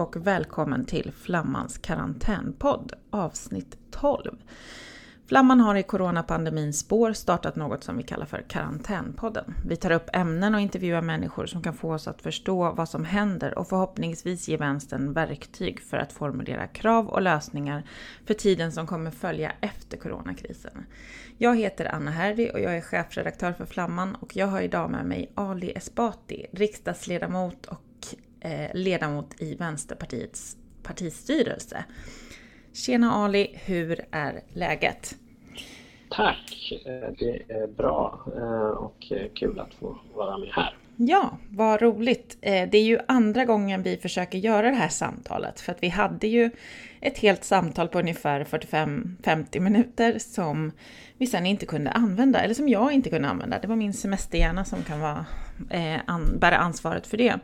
[0.00, 4.36] Och välkommen till Flammans karantänpodd avsnitt 12.
[5.26, 9.54] Flamman har i coronapandemins spår startat något som vi kallar för Karantänpodden.
[9.66, 13.04] Vi tar upp ämnen och intervjuar människor som kan få oss att förstå vad som
[13.04, 17.82] händer och förhoppningsvis ge vänstern verktyg för att formulera krav och lösningar
[18.26, 20.86] för tiden som kommer följa efter coronakrisen.
[21.38, 25.06] Jag heter Anna Herdy och jag är chefredaktör för Flamman och jag har idag med
[25.06, 27.82] mig Ali Esbati, riksdagsledamot och
[28.40, 31.84] eh, ledamot i Vänsterpartiets partistyrelse.
[32.72, 35.14] Tjena Ali, hur är läget?
[36.10, 40.76] Tack, eh, det är bra eh, och kul att få vara med här.
[40.96, 42.36] Ja, vad roligt.
[42.40, 46.26] Det är ju andra gången vi försöker göra det här samtalet för att vi hade
[46.26, 46.50] ju
[47.00, 50.72] ett helt samtal på ungefär 45-50 minuter som
[51.18, 53.58] vi sen inte kunde använda, eller som jag inte kunde använda.
[53.58, 55.26] Det var min semesterhjärna som kan vara,
[55.70, 57.38] eh, an, bära ansvaret för det.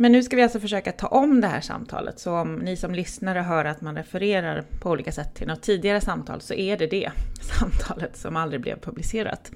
[0.00, 2.94] Men nu ska vi alltså försöka ta om det här samtalet, så om ni som
[2.94, 6.86] lyssnare hör att man refererar på olika sätt till något tidigare samtal så är det
[6.86, 7.10] det
[7.58, 9.50] samtalet som aldrig blev publicerat.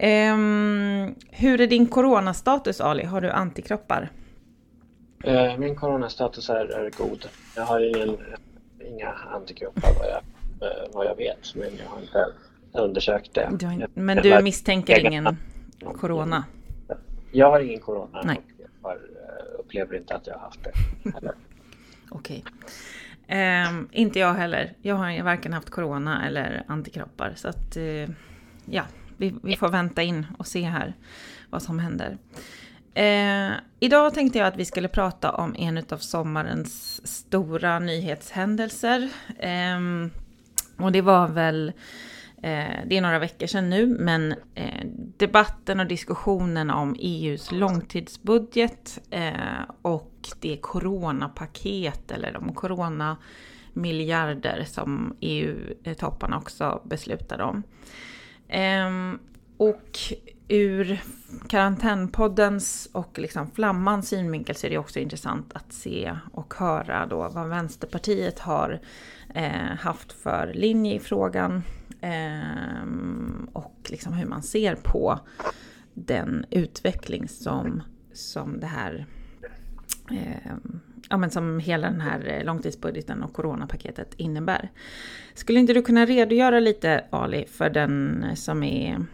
[0.00, 3.04] Um, hur är din coronastatus Ali?
[3.04, 4.10] Har du antikroppar?
[5.28, 7.28] Uh, min coronastatus är, är god.
[7.56, 8.16] Jag har ingen,
[8.80, 10.22] inga antikroppar vad jag,
[10.68, 12.26] uh, vad jag vet, men jag har inte
[12.72, 13.44] undersökt det.
[13.44, 15.36] Har, men du misstänker ingen
[16.00, 16.44] corona?
[17.36, 18.36] Jag har ingen corona Nej.
[18.36, 20.72] och jag har, uh, upplever inte att jag har haft det
[22.10, 22.44] Okej.
[23.28, 23.68] Okay.
[23.68, 24.72] Um, inte jag heller.
[24.82, 27.32] Jag har varken haft corona eller antikroppar.
[27.36, 27.76] Så att,
[28.64, 28.82] ja,
[29.16, 30.94] vi, vi får vänta in och se här
[31.50, 32.18] vad som händer.
[32.94, 39.08] Eh, idag tänkte jag att vi skulle prata om en av sommarens stora nyhetshändelser.
[39.38, 39.80] Eh,
[40.84, 41.74] och det var väl, eh,
[42.42, 44.86] Eh, det är några veckor sedan nu, men eh,
[45.18, 56.38] debatten och diskussionen om EUs långtidsbudget eh, och det coronapaket eller de coronamiljarder som EU-topparna
[56.38, 57.62] också beslutade om.
[58.48, 59.18] Ehm,
[59.56, 59.98] och
[60.48, 61.02] ur
[61.48, 67.28] karantänpoddens och liksom Flammans synvinkel så är det också intressant att se och höra då
[67.28, 68.80] vad Vänsterpartiet har
[69.36, 71.62] Eh, haft för linje i frågan.
[72.00, 72.86] Eh,
[73.52, 75.18] och liksom hur man ser på
[75.94, 77.82] den utveckling som,
[78.12, 79.06] som det här
[80.10, 80.52] eh,
[81.08, 84.70] ja, men som hela den här eh, långtidsbudgeten och coronapaketet innebär.
[85.34, 89.04] Skulle inte du kunna redogöra lite Ali för den som är,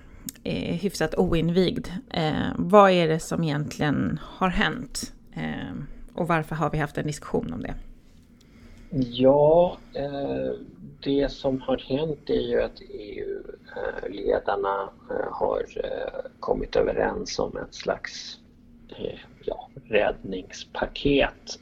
[0.45, 1.89] är hyfsat oinvigd?
[2.11, 5.15] Eh, vad är det som egentligen har hänt?
[5.33, 5.75] Eh,
[6.15, 7.75] och varför har vi haft en diskussion om det?
[8.95, 10.53] Ja, eh,
[11.01, 17.75] det som har hänt är ju att EU-ledarna eh, har eh, kommit överens om ett
[17.75, 18.39] slags
[19.45, 21.59] ja, räddningspaket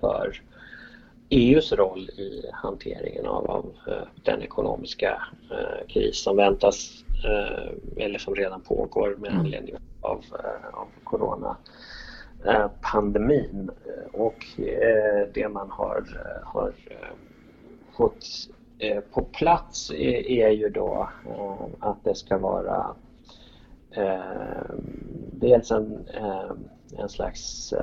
[0.00, 0.42] för
[1.28, 3.74] EUs roll i hanteringen av, av
[4.22, 5.22] den ekonomiska
[5.88, 7.04] kris som väntas
[7.96, 9.40] eller som redan pågår med mm.
[9.40, 10.24] anledning av,
[10.72, 10.88] av
[12.44, 16.04] Eh, pandemin eh, Och eh, det man har,
[16.44, 16.72] har
[17.96, 18.26] fått
[19.12, 21.08] på plats är, ju då
[21.80, 22.94] att det ska vara
[25.32, 26.04] dels en
[26.98, 27.74] en slags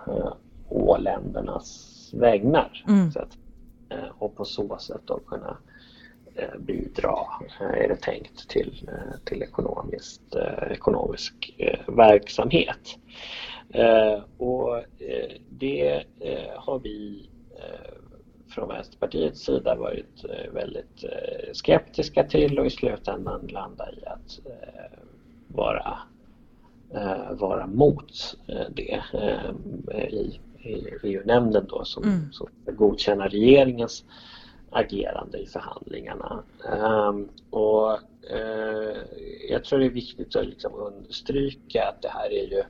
[0.70, 2.84] å ländernas vägnar.
[2.88, 3.12] Mm.
[3.12, 3.38] Så att,
[3.90, 5.58] eh, och på så sätt då kunna
[6.36, 7.18] eh, bidra,
[7.60, 8.90] eh, är det tänkt, till,
[9.26, 10.36] till ekonomiskt,
[10.70, 11.56] ekonomisk
[11.88, 12.98] verksamhet.
[14.38, 14.84] Och
[15.50, 16.04] det
[16.56, 17.30] har vi
[18.50, 21.04] från Vänsterpartiets sida varit väldigt
[21.54, 24.40] skeptiska till och i slutändan landa i att
[25.48, 25.98] vara,
[27.32, 28.38] vara mot
[28.70, 29.04] det
[30.10, 30.40] i
[31.04, 32.32] EU-nämnden då som, mm.
[32.32, 34.06] som godkänner regeringens
[34.70, 36.44] agerande i förhandlingarna.
[36.82, 38.00] Um, och
[39.50, 42.64] jag tror det är viktigt att liksom understryka att det här är ju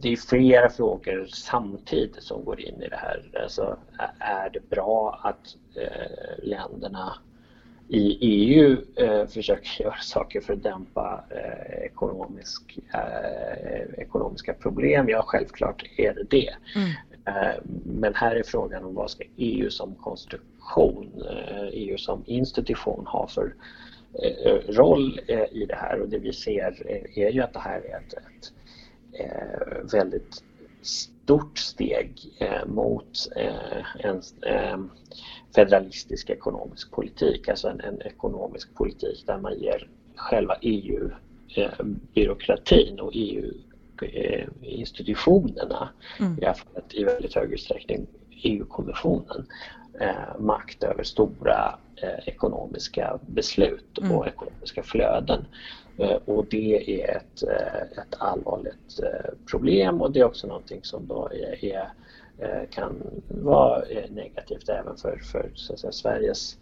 [0.00, 3.30] det är flera frågor samtidigt som går in i det här.
[3.42, 3.76] Alltså,
[4.18, 7.12] är det bra att uh, länderna
[7.88, 15.08] i EU eh, försöker göra saker för att dämpa eh, ekonomisk, eh, ekonomiska problem.
[15.08, 16.54] Ja, självklart är det det.
[16.76, 16.90] Mm.
[17.84, 21.22] Men här är frågan om vad ska EU som konstruktion,
[21.72, 23.54] EU som institution ha för
[24.68, 25.20] roll
[25.50, 26.86] i det här och det vi ser
[27.18, 28.52] är ju att det här är ett, ett
[29.92, 30.42] väldigt
[30.84, 34.78] stort steg eh, mot eh, en eh,
[35.54, 45.88] federalistisk ekonomisk politik, alltså en, en, ekonomisk politik där man ger själva EU-byråkratin och EU-institutionerna,
[46.20, 46.38] mm.
[46.40, 48.06] i alla fall i väldigt hög utsträckning
[48.42, 49.46] EU-kommissionen,
[50.38, 51.78] makt över stora
[52.26, 54.28] ekonomiska beslut och mm.
[54.28, 55.46] ekonomiska flöden.
[55.98, 60.80] Eh, och det är ett, eh, ett allvarligt eh, problem och det är också någonting
[60.82, 61.88] som då är, är
[62.70, 66.58] kan vara negativt även för, för säga, Sveriges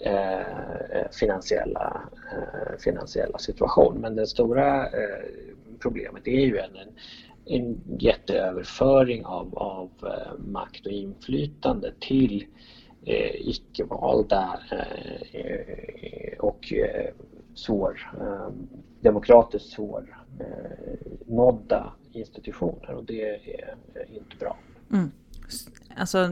[0.00, 2.02] eh, finansiella,
[2.32, 4.00] eh, finansiella situation.
[4.00, 5.24] Men det stora eh,
[5.78, 6.76] problemet är ju en,
[7.44, 9.90] en jätteöverföring av, av
[10.38, 12.46] makt och inflytande till
[13.04, 14.60] Eh, icke-valda
[15.32, 17.10] eh, och eh,
[17.54, 18.48] svår, eh,
[19.00, 20.32] demokratiskt svårnådda
[22.12, 23.74] eh, institutioner och det är
[24.08, 24.56] inte bra.
[24.92, 25.10] Mm.
[25.96, 26.30] Alltså,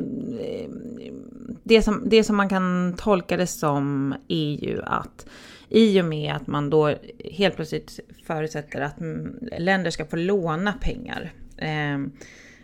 [1.62, 5.26] det som, det som man kan tolka det som är ju att
[5.68, 6.94] i och med att man då
[7.24, 11.32] helt plötsligt förutsätter att mm, länder ska få låna pengar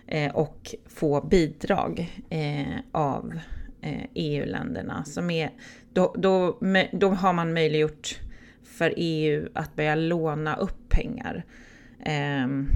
[0.07, 3.39] eh, och få bidrag eh, av
[3.81, 5.51] Eh, e EU-länderna som är,
[5.93, 6.59] då, då,
[6.93, 8.21] då har man möjliggjort
[8.65, 11.45] för EU att börja låna upp pengar.
[12.05, 12.69] Ehm,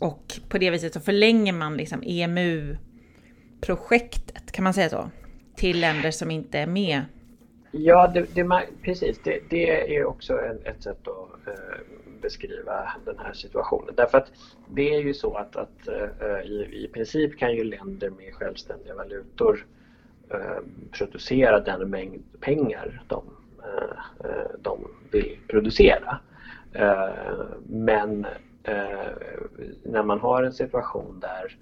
[0.00, 5.10] och på det viset så förlänger man liksom EMU-projektet, kan man säga så?
[5.56, 7.02] Till länder som inte är med.
[7.70, 9.20] Ja, det, det, precis.
[9.24, 11.54] Det, det, är också ett sätt att eh,
[12.22, 13.94] beskriva den här situationen.
[13.96, 14.32] Därför att
[14.74, 16.08] det är ju så att, att eh,
[16.44, 19.66] i, i princip kan ju länder med självständiga valutor
[20.92, 23.22] producera den mängd pengar de
[23.66, 26.18] Eh, eh, de vill producera.
[26.72, 28.26] Eh, men
[29.82, 31.56] när man har en situation där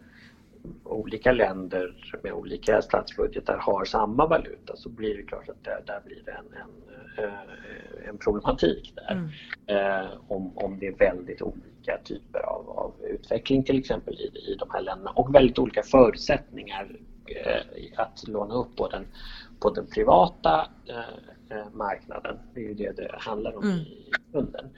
[0.85, 6.01] olika länder med olika statsbudgetar har samma valuta så blir det klart att där, där
[6.07, 7.31] blir det en, en,
[8.09, 9.29] en problematik där.
[9.69, 10.19] Mm.
[10.29, 14.71] om, om det är väldigt olika typer av, av utveckling till exempel i, i de
[14.71, 16.97] här länderna och väldigt olika förutsättningar
[17.97, 19.07] att låna upp på den,
[19.61, 20.69] på den privata
[21.55, 22.39] Eh, marknaden.
[22.55, 23.79] Det är ju det det handlar om mm.
[23.79, 24.71] i grunden.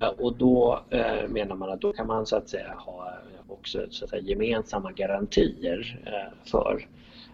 [0.00, 3.12] Eh, och då eh, menar man att då kan man så att säga ha
[3.48, 6.00] också så att säga, gemensamma garantier
[6.44, 6.86] för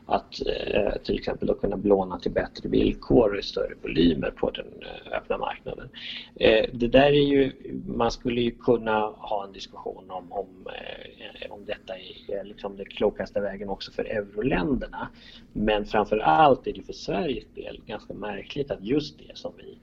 [0.09, 4.67] att eh, till exempel då kunna låna till bättre villkor och större volymer på den
[4.67, 5.89] eh, öppna marknaden.
[6.35, 7.53] Eh, det där är ju,
[7.87, 11.95] man skulle ju kunna ha en diskussion om, om, eh, om detta
[12.29, 15.09] är liksom den klokaste vägen också för euroländerna.
[15.53, 19.79] Men framför allt är det för Sveriges del ganska märkligt att just det som vi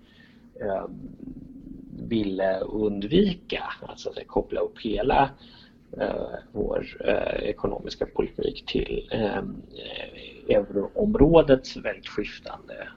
[0.66, 0.86] eh,
[2.10, 5.30] ville undvika, alltså att koppla upp hela
[6.52, 9.44] vår eh, ekonomiska politik till eh,
[10.50, 12.88] euroområdets väldigt skiftande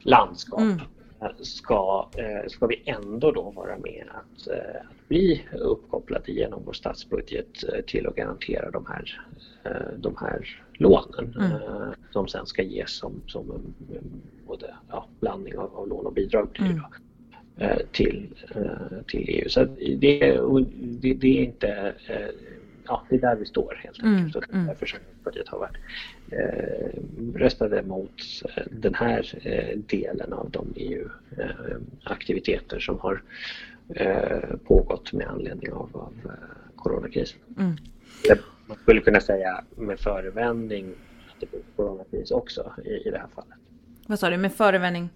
[0.00, 0.60] landskap.
[0.60, 0.78] Mm.
[1.40, 2.08] Ska,
[2.48, 7.54] ska vi ändå då vara med att, att bli uppkopplade genom vår statsbudget
[7.86, 9.20] till att garantera de här,
[9.96, 11.92] de här lånen mm.
[12.10, 13.74] som sen ska ges som, som en,
[14.46, 16.48] både ja, blandning av, av lån och bidrag.
[16.52, 16.82] Blir mm.
[17.60, 19.48] Eh, till, eh, till EU.
[19.48, 20.40] Så det,
[21.00, 22.28] det, det är inte eh,
[22.84, 24.48] ja, det är där vi står helt enkelt.
[24.48, 24.66] Mm, mm.
[24.66, 25.76] Därför Centerpartiet har varit
[26.30, 26.88] eh,
[27.34, 28.22] röstade mot
[28.70, 33.22] den här eh, delen av de EU-aktiviteter som har
[33.94, 36.12] eh, pågått med anledning av, av
[36.76, 37.38] coronakrisen.
[37.58, 37.76] Mm.
[38.66, 40.94] Man skulle kunna säga med förevändning
[41.28, 43.58] att det blir coronakris också i, i det här fallet.
[44.06, 45.08] Vad sa du med förevändning?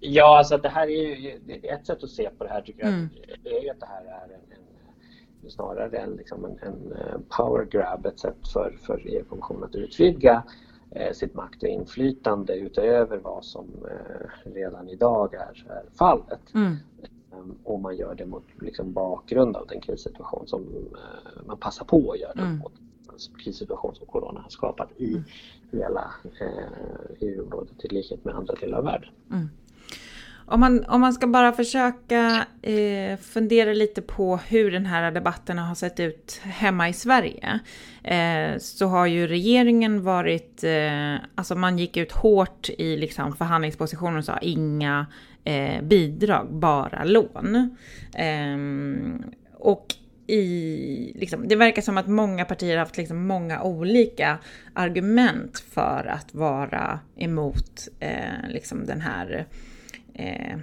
[0.00, 3.08] Ja, alltså det här är ju ett sätt att se på det här tycker mm.
[3.44, 4.40] jag är ju att det här är en,
[5.44, 9.74] en snarare en, liksom en, en, eh, power grab, ett sätt för, för EU-kommissionen att
[9.74, 10.42] utvidga
[10.90, 16.54] eh, sitt makt och inflytande utöver vad som eh, redan idag är, är fallet.
[16.54, 16.76] Mm.
[17.38, 21.84] Um, och man gör det mot liksom, bakgrund av den krissituation som uh, man passar
[21.84, 22.58] på att göra det mm.
[22.58, 22.72] mot
[23.44, 25.24] krissituation som corona har skapat i mm.
[25.72, 29.10] hela uh, EU-området i likhet med andra delar av världen.
[29.30, 29.48] Mm.
[30.46, 35.58] Om man, om man ska bara försöka eh, fundera lite på hur den här debatten
[35.58, 37.60] har sett ut hemma i Sverige.
[38.04, 44.16] Eh, så har ju regeringen varit, eh, alltså man gick ut hårt i liksom förhandlingspositionen
[44.18, 45.06] och sa inga
[45.44, 47.76] eh, bidrag, bara lån.
[48.14, 49.22] Ehm,
[49.52, 49.86] och
[50.26, 54.38] i, liksom, det verkar som att många partier har haft liksom många olika
[54.74, 59.46] argument för att vara emot eh, liksom den här
[60.14, 60.56] eh,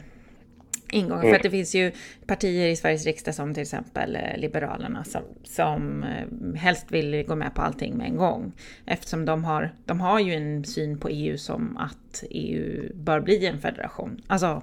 [0.91, 1.23] ingången.
[1.23, 1.31] Mm.
[1.31, 1.91] För att det finns ju
[2.25, 7.35] partier i Sveriges riksdag som till exempel eh, Liberalerna som, som eh, helst vill gå
[7.35, 8.51] med på allting med en gång.
[8.85, 13.45] Eftersom de har, de har ju en syn på EU som att EU bör bli
[13.45, 14.21] en federation.
[14.27, 14.61] Alltså,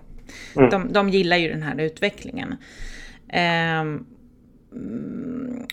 [0.57, 0.71] mm.
[0.71, 2.57] de, de gillar ju den här utvecklingen.
[3.83, 4.07] Um,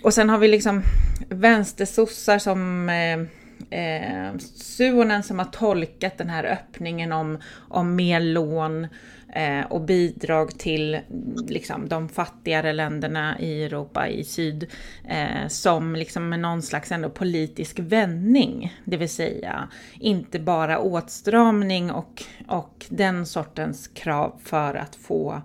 [0.01, 0.81] och sen har vi liksom
[1.29, 7.38] vänstersossar som eh, eh, Suonen som har tolkat den här öppningen om,
[7.69, 8.88] om mer lån
[9.34, 11.00] eh, och bidrag till
[11.48, 14.72] liksom, de fattigare länderna i Europa i syd
[15.07, 18.74] eh, som liksom någon slags ändå politisk vändning.
[18.86, 19.69] Det vill säga
[20.00, 25.41] inte bara åtstramning och, och den sortens krav för att få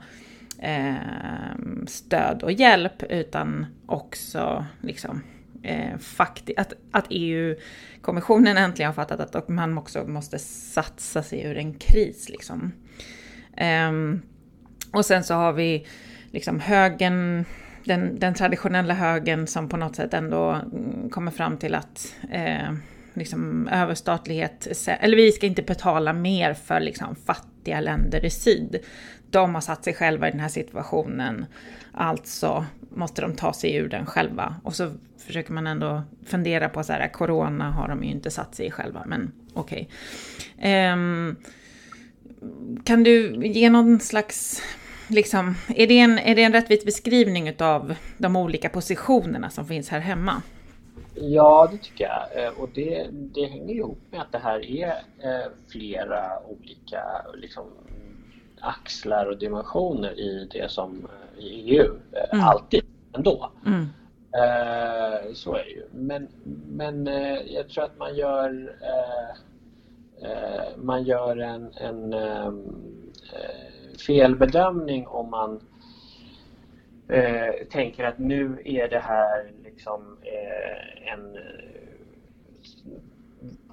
[0.58, 0.94] eh,
[1.86, 5.22] stöd och hjälp utan också liksom
[5.62, 11.56] eh, fakti- att, att EU-kommissionen äntligen har fattat att man också måste satsa sig ur
[11.56, 12.28] en kris.
[12.28, 12.72] Liksom.
[13.56, 13.92] Eh,
[14.92, 15.86] och sen så har vi
[16.30, 17.44] liksom högen,
[17.84, 22.72] den, den traditionella högen som på något sätt ändå mm, kommer fram till att eh,
[23.14, 28.76] liksom överstatlighet, eller vi ska inte betala mer för liksom fattiga länder i syd.
[29.30, 31.46] De har satt sig själva i den här situationen,
[31.92, 34.56] alltså måste de ta sig ur den själva.
[34.64, 34.92] Och så
[35.26, 38.70] försöker man ändå fundera på så här, corona har de ju inte satt sig i
[38.70, 39.88] själva, men okej.
[40.58, 40.92] Okay.
[40.92, 41.36] Um,
[42.84, 44.62] kan du ge någon slags,
[45.08, 49.88] liksom, är det en, är det en rättvis beskrivning av de olika positionerna som finns
[49.88, 50.42] här hemma?
[51.14, 52.44] Ja, det tycker jag.
[52.44, 57.02] Eh, och det, det hänger ihop med att det här är eh, flera olika
[57.34, 57.64] liksom,
[58.60, 61.94] axlar och dimensioner i det som eh, i EU
[62.32, 62.44] mm.
[62.44, 63.50] alltid ändå.
[63.66, 63.86] Mm.
[64.34, 65.84] Eh, Så är det ju.
[65.92, 66.28] Men,
[66.68, 69.30] men eh, jag tror att man gör eh,
[70.30, 72.64] eh man gör en, en ehm,
[73.32, 75.60] eh, felbedömning om man
[77.08, 80.16] eh, tänker att nu är det här liksom
[81.04, 81.38] en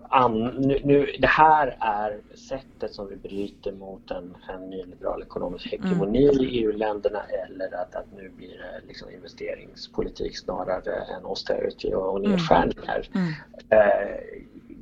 [0.10, 5.68] an, nu, nu, det här är sättet som vi bryter mot en, en nyliberal ekonomisk
[5.68, 6.42] hegemoni mm.
[6.42, 12.32] i EU-länderna eller att, att nu blir det liksom investeringspolitik snarare än austerity och mm.
[12.32, 13.10] nedskärningar.
[13.16, 13.34] Mm.
[13.70, 14.18] Eh,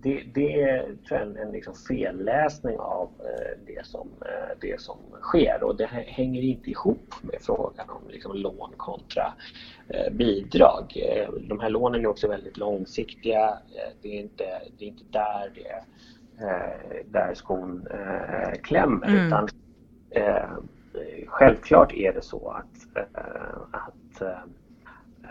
[0.05, 5.63] det, det är en, en liksom felläsning av eh, det, som, eh, det som sker
[5.63, 9.33] och det hänger inte ihop med frågan om liksom, lån kontra
[9.87, 10.93] eh, bidrag.
[11.47, 13.57] De här lånen är också väldigt långsiktiga.
[14.01, 14.45] Det, är inte,
[14.77, 15.83] det är inte där, det,
[17.05, 17.87] där skon
[18.63, 19.27] klämmer mm.
[19.27, 19.47] utan
[21.27, 23.05] självklart är det så att,
[23.71, 24.21] att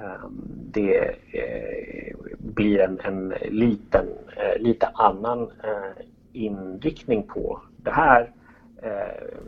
[0.00, 8.30] Ehm, det eh, blir en, en liten, eh, lite annan eh, inriktning på det här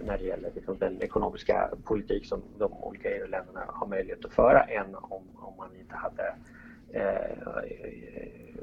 [0.05, 4.63] när det gäller liksom den ekonomiska politik som de olika EU-länderna har möjlighet att föra
[4.63, 6.35] än om, om man inte hade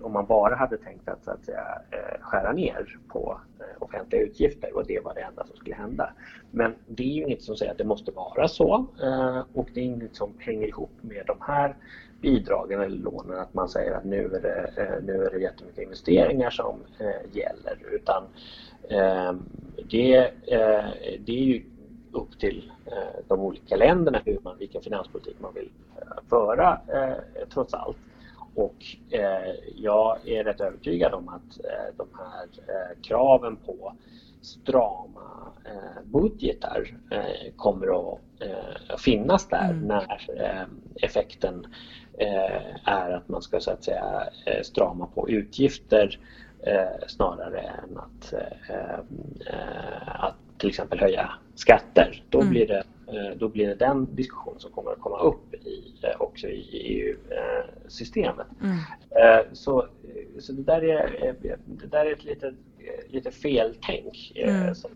[0.03, 4.21] om man bara hade tänkt att, så att säga, eh, skära ner på eh, offentliga
[4.21, 6.13] utgifter och det var det enda som skulle hända.
[6.51, 9.79] Men det är ju inget som säger att det måste vara så eh, och det
[9.79, 11.75] är inget som hänger ihop med de här
[12.21, 14.71] bidragen eller lånen att man säger att nu är det,
[15.03, 16.79] nu är det jättemycket investeringar som
[17.31, 18.23] gäller utan
[19.89, 20.31] det,
[21.25, 21.63] det är ju
[22.11, 22.71] upp till
[23.27, 25.69] de olika länderna hur man, vilken finanspolitik man vill
[26.29, 26.79] föra
[27.53, 27.97] trots allt.
[28.55, 28.85] Och
[29.75, 31.59] jag är rätt övertygad om att
[31.97, 32.47] de här
[33.01, 33.93] kraven på
[34.41, 35.51] strama
[36.03, 36.97] budgetar
[37.55, 39.87] kommer att finnas där mm.
[39.87, 40.27] när
[41.01, 41.67] effekten
[42.85, 44.29] är att man ska så att säga
[44.63, 46.19] strama på utgifter
[46.65, 52.23] eh, snarare än att, eh, eh, att till exempel höja skatter.
[52.29, 52.51] Då, mm.
[52.51, 52.83] blir det, eh,
[53.35, 58.47] då blir det den diskussionen som kommer att komma upp i, eh, också i EU-systemet.
[58.61, 58.75] Mm.
[59.53, 59.87] så,
[60.39, 62.53] så det där är, det där är ett litet
[63.07, 64.75] lite feltänk mm.
[64.75, 64.91] som,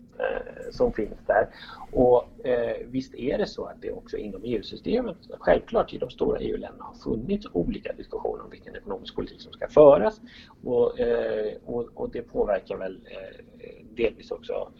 [0.70, 1.48] som finns där.
[1.92, 6.38] Och eh, visst är det så att det också inom EU-systemet, självklart i de stora
[6.38, 10.20] EU-länderna har funnits olika diskussioner om vilken ekonomisk politik som ska föras
[10.64, 14.72] och, eh, och, och, det påverkar väl eh, delvis också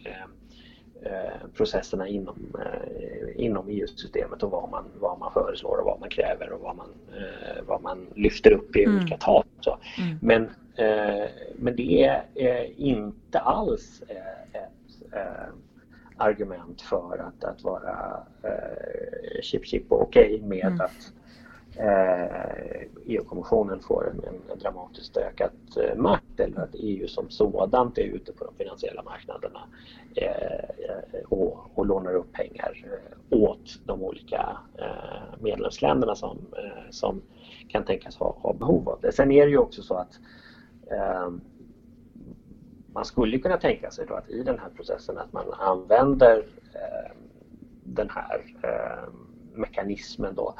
[1.53, 2.55] processerna inom,
[3.35, 6.87] inom EU-systemet och vad man, vad man föreslår och vad man kräver och vad man,
[7.67, 8.97] vad man lyfter upp i mm.
[8.97, 9.43] olika tal.
[9.59, 9.77] Så.
[9.97, 10.17] Mm.
[10.21, 10.49] Men,
[11.55, 12.03] men det
[12.35, 14.03] är inte alls
[14.53, 15.13] ett
[16.19, 20.81] argument för att, att vara eh, chip chip och okej okay med mm.
[20.81, 21.13] att
[21.79, 28.33] Eh, EU-kommissionen får en, dramatiskt ökad eh, makt eller att EU som sådant är ute
[28.33, 29.59] på de finansiella marknaderna
[30.15, 32.85] eh, och, och lånar upp pengar
[33.29, 34.57] åt de olika
[35.39, 36.37] medlemsländerna som,
[36.89, 37.21] som
[37.67, 39.11] kan tänkas ha, ha behov av det.
[39.11, 40.19] Sen är det ju också så att
[42.93, 46.45] man skulle kunna tänka sig då att i den här processen att man använder
[47.83, 48.45] den här
[49.53, 50.55] mekanismen då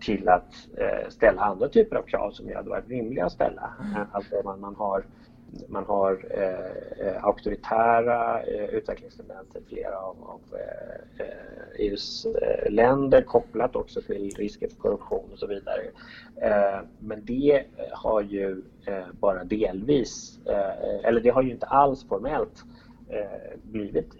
[0.00, 3.72] till att eh, ställa andra typer av krav som hade varit rimliga att ställa.
[3.80, 4.06] Mm.
[4.12, 5.04] Alltså man, man har
[5.68, 10.40] man har eh, eh, auktoritära eh, utvecklingstendenser i flera av, av
[11.18, 11.26] eh,
[11.78, 15.80] EUs eh, länder kopplat också till risker för korruption och så vidare.
[16.42, 18.62] Eh, men det har ju
[19.20, 20.38] bara delvis,
[21.04, 22.64] eller det har ju inte alls formellt
[23.62, 24.14] blivit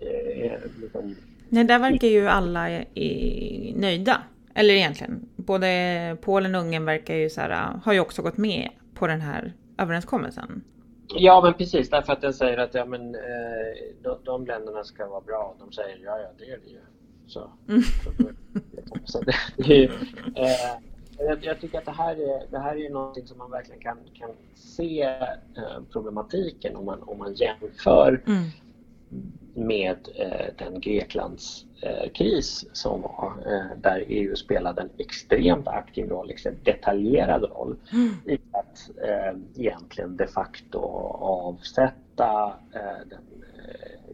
[0.80, 1.16] liksom...
[1.48, 4.22] Nej, där verkar ju alla i, nöjda.
[4.58, 8.68] Eller egentligen, både Polen och Ungern verkar ju så här, har ju också gått med
[8.94, 10.64] på den här överenskommelsen.
[11.08, 13.20] Ja men precis därför att den säger att ja, men, eh,
[14.02, 15.54] de, de länderna ska vara bra.
[15.58, 16.80] De säger ja, ja det är det ju.
[17.26, 17.82] Så, mm.
[19.04, 20.80] så, det, det eh,
[21.18, 23.98] jag, jag, tycker att det här är, det här är någonting som man verkligen kan,
[24.14, 28.44] kan se eh, problematiken om man, om man jämför mm.
[29.56, 36.08] Med eh, den Greklands eh, kris som var eh, där EU spelade en extremt aktiv
[36.08, 38.14] roll, liksom detaljerad roll mm.
[38.26, 38.90] i att
[39.56, 40.78] egentligen de facto
[41.20, 42.52] avsätta
[43.06, 43.22] den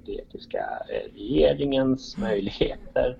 [0.06, 2.28] grekiska regeringens mm.
[2.28, 3.16] möjligheter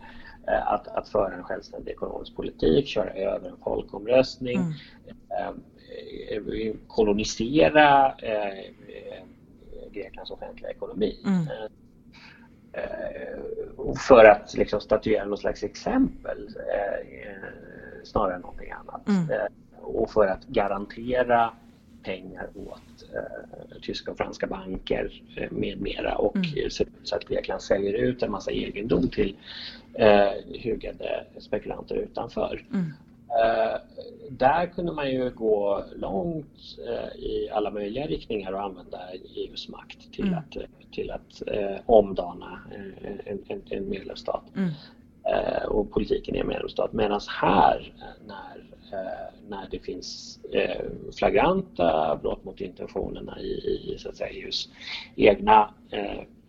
[0.47, 4.73] att, att föra en självständig ekonomisk politik, köra över en folkomröstning, mm.
[6.87, 8.15] kolonisera
[9.93, 11.19] Greklands offentliga ekonomi.
[11.25, 11.47] Mm.
[12.73, 17.07] Eh, för att liksom statuera något slags exempel eh,
[18.05, 19.09] snarare än någonting annat.
[19.09, 19.31] Mm.
[19.31, 19.47] Eh,
[19.81, 21.53] och för att garantera
[22.03, 26.71] pengar åt eh, tyska och franska banker eh, med mera och mm.
[27.03, 29.37] så att Grekland säljer ut en massa egendom till
[29.95, 32.65] eh, hugade spekulanter utanför.
[32.73, 32.93] Mm.
[33.41, 33.81] Eh,
[34.31, 38.99] där kunde man ju gå långt eh, i alla möjliga riktningar och använda
[39.37, 40.39] EUs makt till mm.
[40.39, 40.57] att,
[40.93, 42.61] till att eh, omdana
[43.25, 44.71] en, en, en medlemsstat mm.
[45.69, 46.93] och politiken i en medlemsstat.
[46.93, 47.93] Medan här
[48.27, 48.65] när,
[49.49, 50.39] när det finns
[51.19, 54.69] flagranta brott mot intentionerna i, i så att säga, EUs
[55.17, 55.75] egna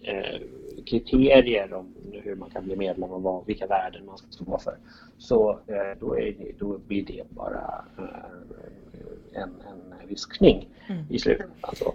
[0.04, 0.42] Eh,
[0.86, 4.78] kriterier om hur man kan bli medlem och vad, vilka värden man ska stå för.
[5.18, 8.83] Så eh, då, är det, då blir det bara eh,
[9.36, 11.06] en, en viskning mm.
[11.10, 11.58] i slutändan.
[11.62, 11.94] Alltså,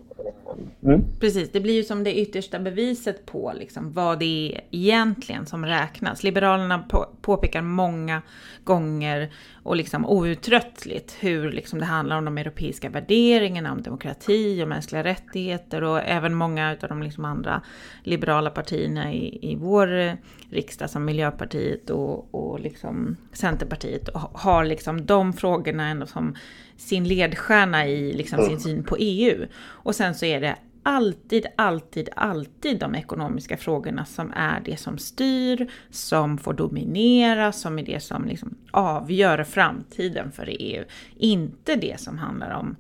[0.84, 1.04] mm.
[1.20, 5.66] Precis, det blir ju som det yttersta beviset på liksom vad det är egentligen som
[5.66, 6.22] räknas.
[6.22, 8.22] Liberalerna på, påpekar många
[8.64, 14.68] gånger och liksom outtröttligt hur liksom det handlar om de europeiska värderingarna, om demokrati och
[14.68, 17.62] mänskliga rättigheter och även många av de liksom andra
[18.04, 20.16] liberala partierna i, i vår
[20.50, 26.34] riksdag som Miljöpartiet och, och liksom Centerpartiet har liksom de frågorna ändå som
[26.78, 29.46] sin ledstjärna i liksom sin syn på EU.
[29.60, 34.98] Och sen så är det alltid, alltid, alltid de ekonomiska frågorna som är det som
[34.98, 40.84] styr, som får dominera, som är det som liksom avgör framtiden för EU.
[41.16, 42.76] Inte det som handlar om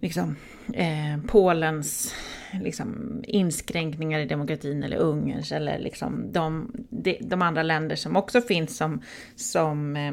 [0.00, 0.36] liksom,
[0.72, 2.14] eh, Polens
[2.62, 8.40] liksom, inskränkningar i demokratin eller Ungerns eller liksom de, de, de andra länder som också
[8.40, 9.02] finns som,
[9.36, 10.12] som eh,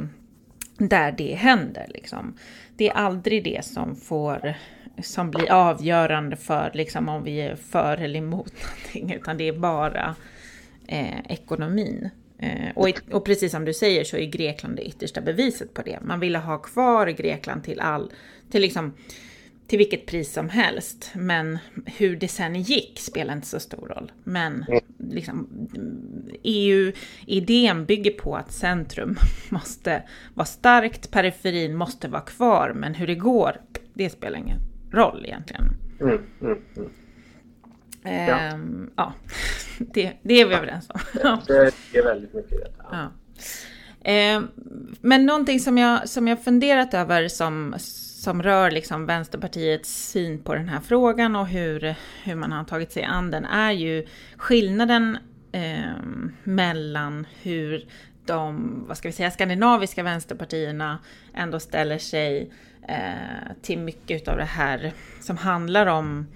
[0.87, 1.85] där det händer.
[1.89, 2.37] Liksom.
[2.75, 4.55] Det är aldrig det som får
[5.01, 9.53] som blir avgörande för liksom, om vi är för eller emot någonting, utan det är
[9.53, 10.15] bara
[10.87, 12.09] eh, ekonomin.
[12.37, 15.99] Eh, och, och, precis som du säger så är Grekland det yttersta beviset på det.
[16.01, 18.11] Man ville ha kvar Grekland till all,
[18.51, 18.93] till liksom,
[19.71, 21.11] till vilket pris som helst.
[21.13, 24.11] Men hur det sen gick spelar inte så stor roll.
[24.23, 24.65] Men
[24.97, 25.47] liksom,
[26.43, 29.15] EU-idén bygger på att centrum
[29.49, 30.03] måste
[30.33, 33.61] vara starkt, periferin måste vara kvar, men hur det går,
[33.93, 34.59] det spelar ingen
[34.91, 35.63] roll egentligen.
[36.01, 36.89] Mm, mm, mm.
[38.03, 39.13] Ehm, ja,
[39.77, 40.99] det, det, är vi överens om.
[41.47, 42.71] det är väldigt mycket det.
[42.91, 43.11] Ja.
[44.03, 44.47] Ehm,
[45.01, 47.75] men någonting som jag, som jag funderat över som,
[48.21, 52.91] som rör liksom Vänsterpartiets syn på den här frågan och hur, hur man har tagit
[52.91, 54.07] sig an den är ju
[54.37, 55.17] skillnaden
[55.51, 55.95] eh,
[56.43, 57.85] mellan hur
[58.25, 60.99] de, vad ska vi säga, skandinaviska vänsterpartierna
[61.33, 62.51] ändå ställer sig
[62.87, 66.27] eh, till mycket av det här som handlar om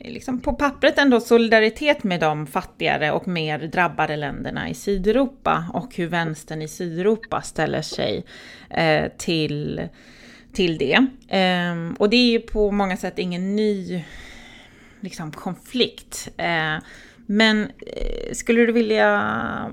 [0.00, 5.70] eh, liksom på pappret ändå solidaritet med de fattigare och mer drabbade länderna i Sydeuropa
[5.74, 8.24] och hur vänstern i Sydeuropa ställer sig
[8.70, 9.88] eh, till,
[10.58, 11.06] till det.
[11.28, 14.04] Eh, och det är ju på många sätt ingen ny
[15.00, 16.28] liksom, konflikt.
[16.36, 16.76] Eh,
[17.26, 17.72] men
[18.32, 19.70] skulle du vilja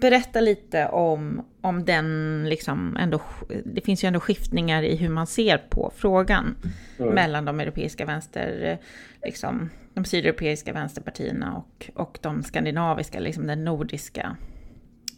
[0.00, 3.20] berätta lite om, om den, liksom ändå,
[3.64, 6.56] det finns ju ändå skiftningar i hur man ser på frågan
[6.98, 7.14] mm.
[7.14, 8.78] mellan de europeiska vänster,
[9.24, 14.36] liksom, de sydeuropeiska vänsterpartierna och, och de skandinaviska, liksom den nordiska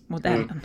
[0.06, 0.50] modellen.
[0.50, 0.60] Mm.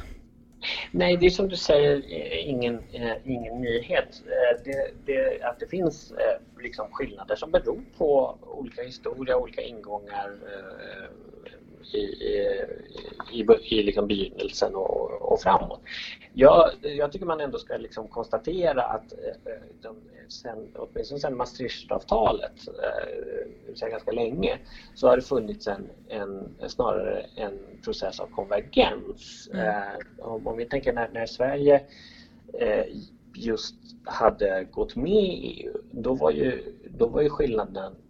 [0.92, 4.22] Nej, det är som du säger eh, ingen, eh, ingen nyhet.
[4.26, 9.62] Eh, det, det, att det finns eh, liksom skillnader som beror på olika historia, olika
[9.62, 11.10] ingångar eh,
[11.92, 11.98] i,
[13.32, 15.82] i, i, liksom begynnelsen och, och framåt.
[16.34, 19.14] Jag, jag tycker man ändå ska liksom konstatera att
[19.82, 19.96] de,
[20.28, 24.58] sen, åtminstone sedan Maastrichtavtalet, eh, ganska länge,
[24.96, 29.50] så har det funnits en, en, snarare en process av konvergens.
[29.54, 29.68] Mm.
[29.68, 31.82] Eh, om, om, vi tänker när, när Sverige
[32.54, 32.86] eh,
[33.36, 36.64] just hade gått med i EU, då var ju,
[36.98, 38.03] då var ju skillnaden eh,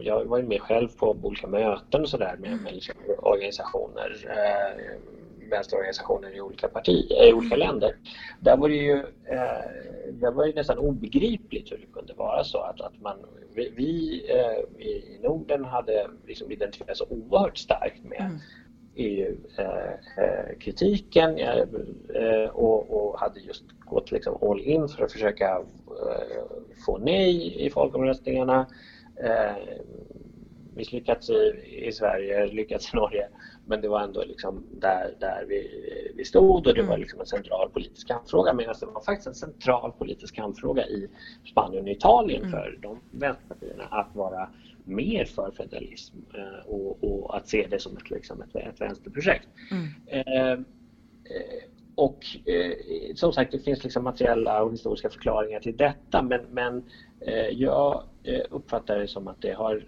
[0.00, 4.98] jag var ju med själv på olika möten och sådär med, med liksom organisationer eh,
[5.50, 7.96] vänsterorganisationer i olika partier, i olika länder.
[8.40, 9.62] Där var det ju, eh,
[10.12, 13.16] där var det nästan obegripligt hur det kunde vara så att, att man,
[13.54, 18.38] vi, eh, i Norden hade liksom identifierat så oerhört starkt med mm.
[20.54, 20.58] EU-kritiken
[21.38, 21.64] eh, eh,
[22.22, 25.62] eh, och, och, hade just gått liksom all in för att försöka
[26.86, 28.66] få nej i folkomröstningarna.
[30.74, 31.52] Misslyckats i,
[31.88, 33.28] i Sverige, lyckats i Norge.
[33.66, 35.68] Men det var ändå liksom där, där vi,
[36.16, 37.00] vi stod och det var mm.
[37.00, 41.08] liksom en central politisk kampfråga medan det var faktiskt en central politisk kampfråga i
[41.50, 42.50] Spanien och Italien mm.
[42.50, 44.48] för de vänsterpartierna att vara
[44.84, 49.48] mer för federalism eh, och, och, att se det som ett, liksom ett, ett vänsterprojekt.
[49.70, 49.86] Mm.
[50.06, 50.58] Eh, eh
[51.94, 52.72] och eh,
[53.14, 56.82] som sagt, det finns liksom materiella och historiska förklaringar till detta men, men
[57.20, 59.84] eh, jag eh, uppfattar det som att det har,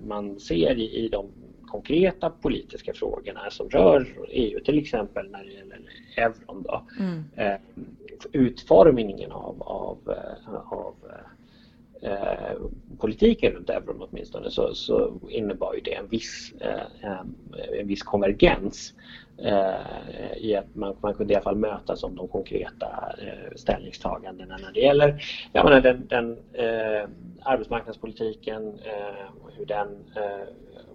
[0.00, 1.30] man ser i, i de
[1.74, 5.80] konkreta politiska frågorna som rör EU, till exempel när det gäller
[6.16, 6.62] euron.
[6.62, 6.86] Då.
[7.00, 7.24] Mm.
[7.36, 7.60] Eh,
[8.32, 10.94] utformningen av, av, eh, av
[12.04, 12.56] eh,
[12.98, 17.10] politiken runt euron åtminstone så, så innebar ju det en viss, eh,
[17.80, 18.94] en viss konvergens
[19.38, 24.56] eh, i att man, man kunde i alla fall mötas om de konkreta eh, ställningstagandena
[24.56, 27.08] när det gäller jag menar, den, den eh,
[27.42, 30.04] arbetsmarknadspolitiken, eh, hur den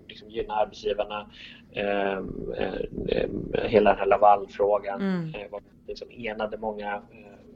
[0.10, 1.30] liksom gynna arbetsgivarna.
[1.72, 2.18] Eh,
[2.58, 3.30] eh,
[3.64, 5.52] hela den här Lavalfrågan mm.
[5.52, 7.02] var liksom enade många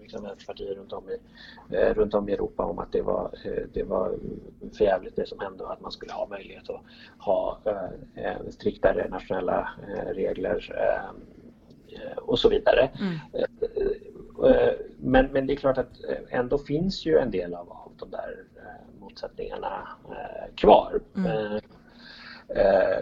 [0.03, 1.17] liksom vänsterpartier runt om, i,
[1.75, 4.15] eh, runt om i Europa om att det var, eh, det var
[4.77, 6.81] förjävligt det som hände och att man skulle ha möjlighet att
[7.17, 7.59] ha
[8.15, 9.69] eh, striktare nationella
[10.05, 10.73] regler
[12.15, 12.89] och så vidare.
[12.99, 13.17] Mm.
[14.97, 15.91] Men, men det är klart att
[16.29, 18.43] ändå finns ju en del av, av de där
[18.99, 19.87] motsättningarna
[20.55, 20.99] kvar.
[21.15, 21.59] Mm eh,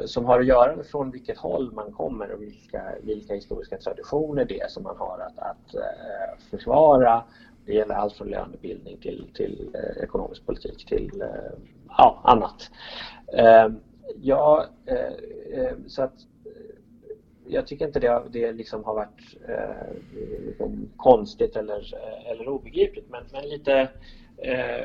[0.06, 4.46] som har att göra med från vilket håll man kommer och vilka, vilka historiska traditioner
[4.46, 7.24] det är som man har att, att eh, försvara.
[7.66, 12.72] Det gäller allt från lönebildning till, till eh, ekonomisk politik till eh, ja, annat.
[13.34, 13.68] Eh,
[14.22, 16.14] ja, eh, så att
[17.46, 19.38] jag tycker inte det, det liksom har varit
[20.46, 21.94] liksom konstigt eller,
[22.26, 23.90] eller obegripligt men, men lite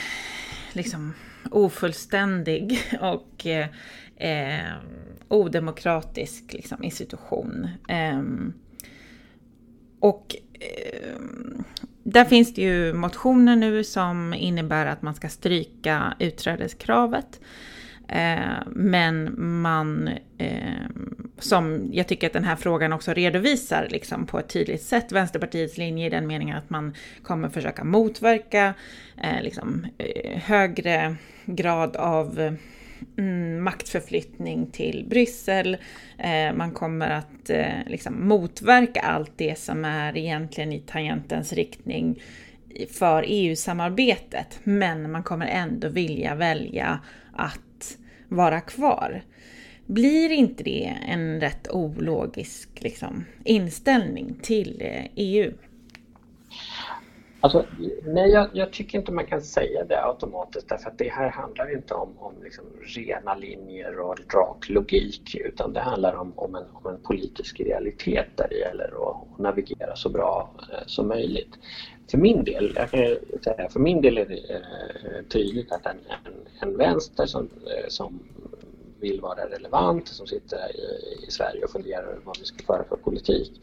[0.73, 1.15] liksom
[1.51, 3.47] ofullständig och
[4.17, 4.73] eh,
[5.29, 7.69] odemokratisk liksom, institution.
[7.88, 8.23] Eh,
[10.01, 11.21] och eh,
[12.03, 17.41] där finns det ju motioner nu som innebär att man ska stryka utträdeskravet.
[18.09, 20.88] Eh, men man, eh,
[21.43, 25.79] som jag tycker att den här frågan också redovisar liksom på ett tydligt sätt, Vänsterpartiets
[25.79, 28.75] linje i den meningen att man kommer försöka motverka
[29.23, 32.53] eh, liksom, eh, högre grad av eh,
[33.19, 35.77] mm, maktförflyttning till Bryssel.
[36.19, 37.51] Eh, man kommer att
[37.87, 42.23] liksom, motverka allt det som är egentligen i tangentens riktning
[42.91, 47.01] för EU-samarbetet, men man kommer ändå vilja välja
[47.33, 47.97] att
[48.29, 49.23] vara kvar.
[49.87, 55.53] Blir inte det en rätt ologisk liksom, inställning till eh, EU?
[57.45, 57.66] Alltså,
[58.05, 61.73] nej, jag, jag, tycker inte man kan säga det automatiskt därför att det här handlar
[61.73, 62.64] inte om, om liksom
[62.97, 68.27] rena linjer och rak logik utan det handlar om, om, en, om en politisk realitet
[68.37, 71.59] där det gäller att navigera så bra eh, som möjligt.
[72.11, 73.01] För min del, jag kan
[73.45, 77.88] säga, för min del är det eh, tydligt att en, en, en vänster som, eh,
[77.88, 78.21] som
[79.03, 82.85] vill vara relevant, som sitter i, i Sverige och funderar över vad vi ska föra
[82.85, 83.61] för politik,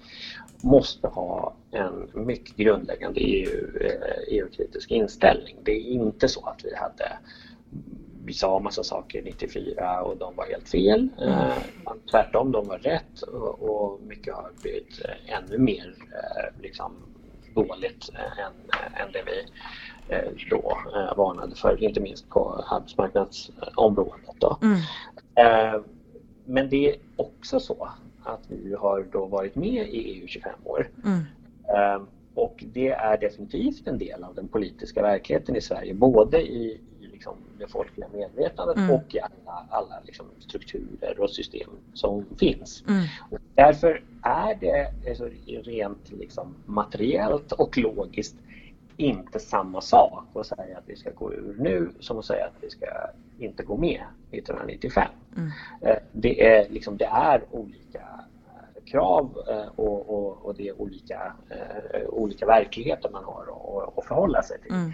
[0.63, 3.67] måste ha en mycket grundläggande EU,
[4.27, 5.57] EU-kritisk inställning.
[5.63, 7.17] Det är inte så att vi hade
[8.25, 11.09] vi sa massa saker 94 och de var helt fel.
[11.21, 11.51] Mm.
[12.11, 15.95] tvärtom, de var rätt och, och mycket har blivit ännu mer
[16.61, 16.95] liksom,
[17.53, 19.45] dåligt eh, än, eh, än det vi
[20.15, 20.77] eh, då
[21.17, 24.35] varnade för, inte minst på arbetsmarknadsområdet.
[24.39, 24.57] Då.
[24.61, 24.79] Mm.
[26.45, 27.89] Men det är också så
[28.23, 30.89] att vi har då varit med i EU 25 år.
[31.05, 32.07] Mm.
[32.33, 37.07] Och det är definitivt en del av den politiska verkligheten i Sverige, både i, i
[37.11, 38.91] liksom det folkliga medvetandet mm.
[38.91, 42.83] och i alla, alla liksom strukturer och system som finns.
[42.87, 43.03] Mm.
[43.31, 45.29] Och därför är det alltså,
[45.63, 48.35] rent liksom materiellt och logiskt
[48.97, 52.63] inte samma sak att säga att vi ska gå ur nu som att säga att
[52.63, 52.85] vi ska
[53.39, 55.07] inte gå med 1995.
[55.37, 55.49] Mm.
[55.81, 57.99] Eh, det, är, liksom, det är olika
[58.47, 61.33] eh, krav eh, och, och, och, det är olika,
[62.07, 63.41] olika verkligheter man har
[63.97, 64.71] att, förhålla sig till.
[64.71, 64.91] Mm.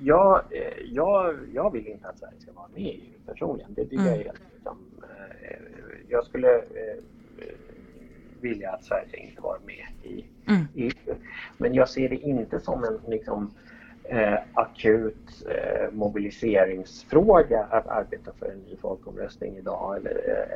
[0.00, 0.42] Jag,
[0.84, 3.74] jag, jag vill inte att Sverige ska vara med i EU personligen.
[3.74, 4.06] Det, det mm.
[4.06, 4.76] jag, liksom,
[6.08, 6.62] jag skulle
[8.40, 10.66] vilja att Sverige inte var med i mm.
[10.74, 11.14] EU.
[11.58, 13.54] Men jag ser det inte som en liksom,
[14.10, 20.10] eh, akut eh, mobiliseringsfråga att arbeta för en ny folkomröstning idag eller,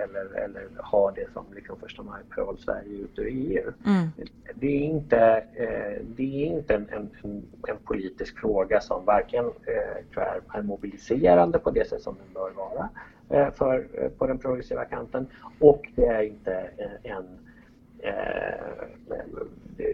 [0.04, 3.72] eller, eller ha det som liksom första maj-paroll Sverige ut ur EU.
[3.86, 4.08] Mm.
[4.54, 7.10] Det är inte, eh, det är inte en, en,
[7.68, 12.88] en, politisk fråga som varken eh, är, mobiliserande på det sätt som den bör vara
[13.28, 15.26] eh, för, eh, på den progressiva kanten
[15.58, 17.43] och det är inte eh, en Eh,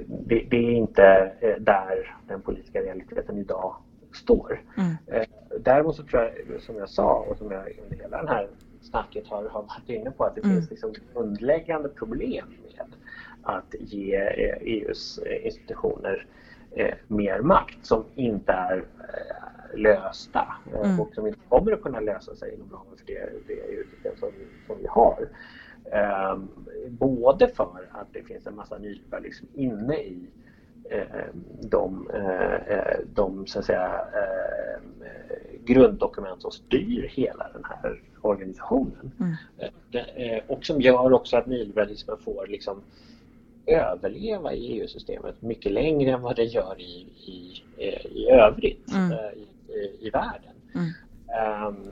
[0.09, 3.77] det, det, är inte eh, där den politiska realiteten idag
[4.13, 4.63] står.
[4.77, 4.97] Mm.
[5.07, 5.29] Eh,
[5.61, 8.49] däremot så tror jag, som jag sa och som jag under hela den här
[8.81, 10.57] snacket har, har varit inne på, att det mm.
[10.57, 12.87] finns liksom grundläggande problem med
[13.43, 14.17] att ge
[14.61, 16.27] EUs institutioner
[17.07, 18.85] mer makt som inte är
[19.75, 21.01] lösta mm.
[21.01, 24.31] och som inte kommer att kunna lösa sig inom ramen för det, det EU-system som,
[24.67, 25.29] som vi har.
[25.85, 26.39] Eh,
[26.89, 30.27] både för att det finns en massa nyliberalism inne i
[30.91, 31.25] eh,
[31.61, 34.83] de, eh, de så att säga, eh,
[35.65, 39.13] grunddokument som styr hela den här organisationen.
[39.21, 39.35] Mm.
[40.15, 42.83] Eh, och som gör också att nyliberalismen får liksom
[43.67, 47.63] överleva i EU-systemet mycket längre än vad det gör i, i,
[48.11, 49.13] i övrigt mm.
[49.13, 50.55] i, i, i, världen.
[50.75, 51.67] Mm.
[51.67, 51.91] Um,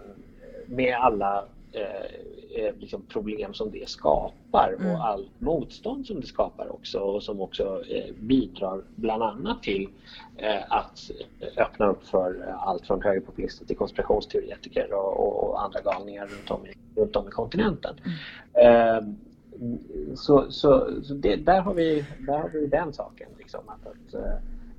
[0.67, 4.93] med alla eh, eh, liksom problem som det skapar mm.
[4.93, 9.89] och allt motstånd som det skapar också och som också eh, bidrar bland annat till
[10.37, 11.11] eh, att
[11.57, 17.01] öppna upp för allt från högerpopulister till konspirationsteoretiker och, och, andra galningar runt om i,
[17.01, 17.95] runt om i kontinenten.
[18.55, 18.97] Mm.
[18.97, 19.15] Eh,
[20.15, 23.29] så så, så det, där, har vi, där har vi den saken.
[23.39, 24.15] Liksom, att, att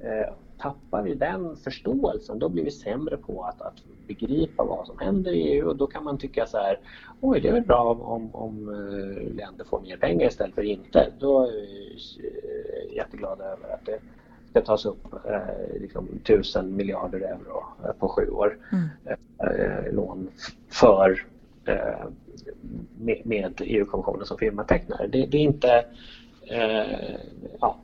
[0.03, 3.75] eh, tappar vi den förståelsen då blir vi sämre på att, att
[4.07, 6.79] begripa vad som händer i EU och då kan man tycka så här
[7.21, 11.11] oj det är väl bra om, om, eh, länder får mer pengar istället för inte.
[11.19, 13.99] Då är vi eh, jätteglada över att det
[14.49, 18.87] ska tas upp eh, liksom, tusen miljarder euro eh, på sju år mm.
[19.39, 20.29] eh, lån
[20.69, 21.25] för
[21.65, 22.05] eh,
[22.99, 25.07] med, med EU-kommissionen som firmatecknare.
[25.07, 25.85] Det, det är inte
[27.59, 27.77] ja,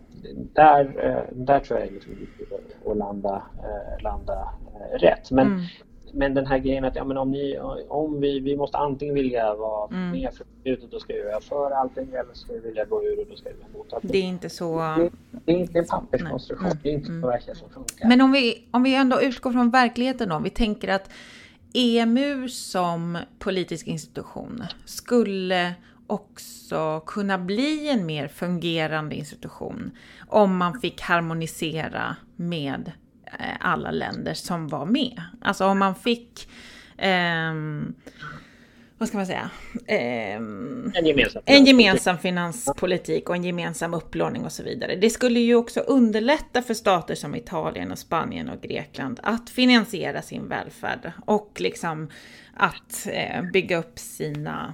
[0.54, 2.52] där, där tror jag är liksom viktigt
[2.92, 5.32] att landa, eh, landa eh, rätt.
[5.32, 5.62] Men, mm.
[6.14, 9.56] men den här grejen att ja, men om, ni, om vi, vi måste antingen vilja
[9.56, 10.12] vara mm.
[10.12, 13.20] med för förbjudet då ska vara för allting eller så ska vi vilja gå ur
[13.20, 14.12] och då ska vi vara emot allting.
[14.12, 14.80] Det är inte så...
[14.80, 15.10] Det,
[15.46, 16.80] det är inte en papperskonstruktion, mm.
[16.84, 18.08] det är inte så verkligheten funkar.
[18.08, 21.10] Men om vi, om vi ändå utgår från verkligheten då, vi tänker att
[21.74, 25.74] EMU som politisk institution skulle
[26.08, 29.92] också kunna bli en mer fungerande institution
[30.28, 32.92] om man fick harmonisera med
[33.26, 35.22] eh, alla länder som var med.
[35.42, 36.50] Alltså om man fick
[36.98, 37.54] eh,
[38.98, 39.50] vad ska man säga?
[39.88, 44.96] Eh, en, gemensam en gemensam finanspolitik och en gemensam upplåning och så vidare.
[44.96, 50.22] Det skulle ju också underlätta för stater som Italien och Spanien och Grekland att finansiera
[50.22, 52.10] sin välfärd och liksom
[52.54, 54.74] att eh, bygga upp sina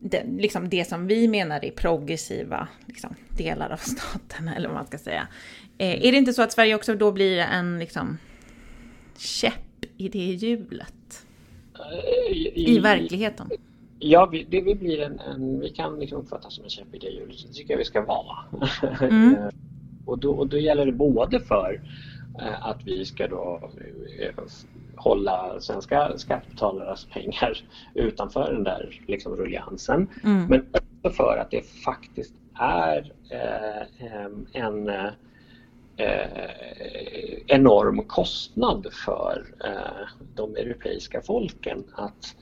[0.00, 4.86] det, liksom det som vi menar är progressiva liksom, delar av staten, eller vad man
[4.86, 5.28] ska säga.
[5.78, 8.18] Eh, är det inte så att Sverige också då blir en liksom,
[9.18, 11.26] käpp i det hjulet?
[12.30, 13.50] I, I verkligheten?
[13.98, 16.98] Ja, vi, det vi blir en, en, vi kan liksom uppfattas som en käpp i
[16.98, 18.38] det hjulet, det tycker jag vi ska vara.
[19.00, 19.36] Mm.
[20.06, 21.80] och, då, och då gäller det både för
[22.38, 23.70] Eh, att vi ska då
[24.18, 24.44] eh,
[25.00, 30.08] hålla svenska skattebetalares pengar utanför den där liksom rulliansen.
[30.24, 30.46] Mm.
[30.46, 30.66] Men
[31.02, 33.82] också för att det faktiskt är eh,
[34.52, 36.50] en eh,
[37.46, 42.36] enorm kostnad för eh, de europeiska folken att,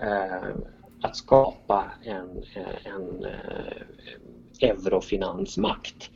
[0.00, 0.56] eh,
[1.02, 2.42] att skapa en,
[2.84, 3.26] en
[4.60, 6.10] eurofinansmakt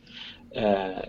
[0.51, 0.99] eh,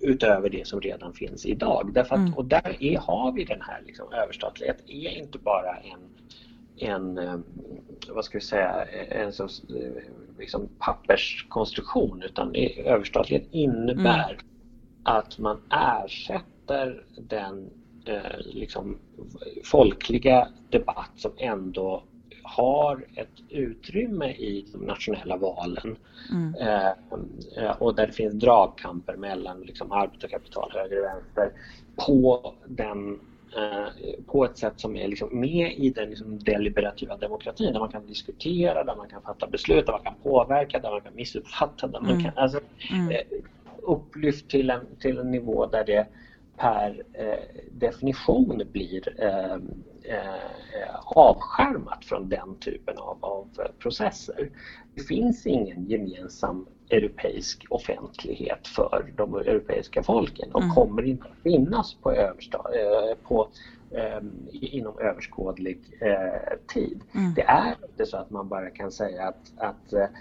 [0.00, 1.90] utöver det som redan finns idag.
[1.94, 2.34] Därför att, mm.
[2.34, 6.00] Och där är, har vi den här liksom, överstatlighet är inte bara en,
[6.76, 7.38] en eh,
[8.08, 10.02] vad ska vi säga, en så, eh,
[10.38, 14.44] liksom papperskonstruktion utan överstatlighet innebär mm.
[15.02, 17.70] att man ersätter den
[18.04, 18.98] eh, liksom,
[19.64, 22.04] folkliga debatt som ändå
[22.56, 25.96] har ett utrymme i de nationella valen
[26.30, 26.54] mm.
[26.54, 26.92] Eh,
[27.56, 31.52] eh, och där det finns dragkamper mellan liksom, arbetarkapital, höger och vänster
[32.06, 33.20] på, den,
[33.56, 37.92] eh, på ett sätt som är liksom, med i den liksom, deliberativa demokratin där man
[37.92, 41.86] kan diskutera, där man kan fatta beslut, där man kan påverka, där man kan missuppfatta.
[41.86, 42.22] Där man mm.
[42.22, 42.60] kan, alltså,
[42.92, 43.10] mm.
[43.10, 43.38] Eh,
[43.82, 46.06] upplyft till en, till en nivå där det
[46.56, 49.56] per eh, definition blir eh,
[50.04, 54.50] eh, avskärmat från den typen av, av, processer.
[54.94, 60.74] Det finns ingen gemensam europeisk offentlighet för de europeiska folken och mm.
[60.74, 63.48] kommer inte att finnas på, översta, eh, på
[63.90, 67.00] eh, inom överskådlig eh, tid.
[67.14, 67.34] Mm.
[67.34, 70.12] Det är inte så att man bara kan säga att, att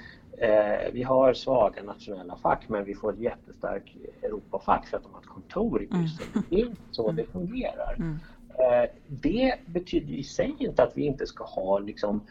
[0.41, 5.13] Eh, vi har svaga nationella fack men vi får ett jättestarkt Europafack för att de
[5.13, 6.02] har ett kontor i mm.
[6.02, 6.26] Bryssel.
[6.34, 6.46] Mm.
[6.50, 7.15] Det är inte så mm.
[7.15, 7.96] det fungerar.
[7.98, 8.20] Mm.
[8.60, 12.22] Eh, det betyder i sig inte att vi inte ska ha liksom,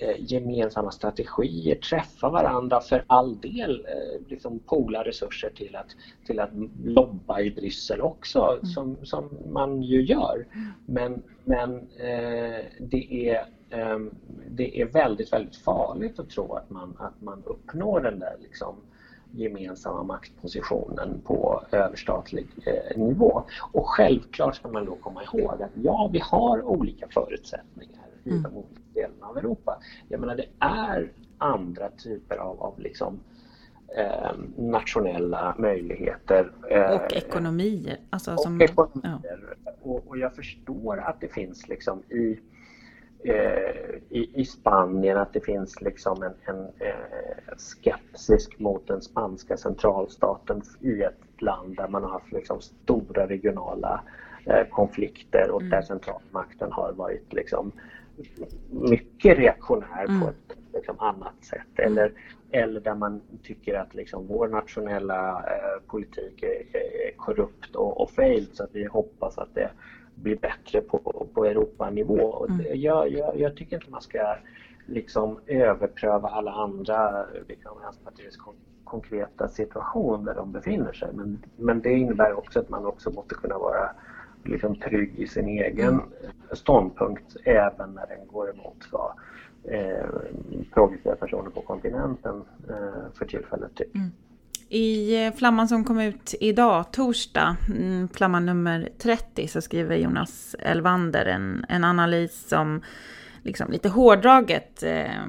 [0.00, 5.96] eh, gemensamma strategier, träffa varandra för all del, eh, liksom poola resurser till att,
[6.26, 6.50] till att
[6.84, 8.66] lobba i Bryssel också mm.
[8.66, 10.46] som, som man ju gör.
[10.86, 11.88] Men, men
[12.78, 14.10] det är Ehm,
[14.50, 18.76] det är väldigt, väldigt farligt att tro att man, att man uppnår den där liksom
[19.32, 23.42] gemensamma maktpositionen på överstatlig eh, nivå.
[23.72, 28.42] Och självklart ska man då komma ihåg att ja, vi har olika förutsättningar i mm.
[28.42, 29.78] de olika delarna av Europa.
[30.08, 33.20] Jag menar, det är andra typer av, av liksom,
[33.96, 36.52] eh, nationella möjligheter.
[36.70, 37.98] Eh, och ekonomier.
[38.10, 39.56] Alltså, och, som, ekonomier.
[39.64, 39.72] Ja.
[39.82, 42.38] Och, och, jag förstår att det finns liksom i
[43.24, 50.62] i, i Spanien att det finns liksom en, en eh, skepsis mot den spanska centralstaten
[50.80, 54.02] i ett land där man har haft liksom stora regionala
[54.46, 55.70] eh, konflikter och mm.
[55.70, 57.72] där centralmakten har varit liksom
[58.70, 60.20] mycket reaktionär mm.
[60.20, 61.78] på ett liksom, annat sätt.
[61.78, 62.12] Eller,
[62.50, 68.10] eller där man tycker att liksom, vår nationella eh, politik är, är, korrupt och, och
[68.10, 69.70] failed så att vi hoppas att det
[70.22, 72.46] blir bättre på, på Europanivå.
[72.46, 72.80] Mm.
[72.80, 74.36] Jag, jag, jag tycker inte man ska
[74.86, 78.36] liksom överpröva alla andra liksom, Vänsterpartiets
[78.84, 81.08] konkreta situation där de befinner sig.
[81.12, 83.90] Men, men det innebär också att man också måste kunna vara
[84.44, 86.02] liksom, trygg i sin egen mm.
[86.52, 89.12] ståndpunkt även när den går emot vad
[89.64, 90.06] eh,
[90.74, 93.98] progressiva personer på kontinenten eh, för tillfället tycker.
[93.98, 94.10] Mm.
[94.72, 100.56] I eh, Flamman som kom ut idag, torsdag, mm, Flamman nummer 30, så skriver Jonas
[100.58, 102.82] Elvander en, en analys som
[103.42, 105.24] liksom lite hårdraget eh,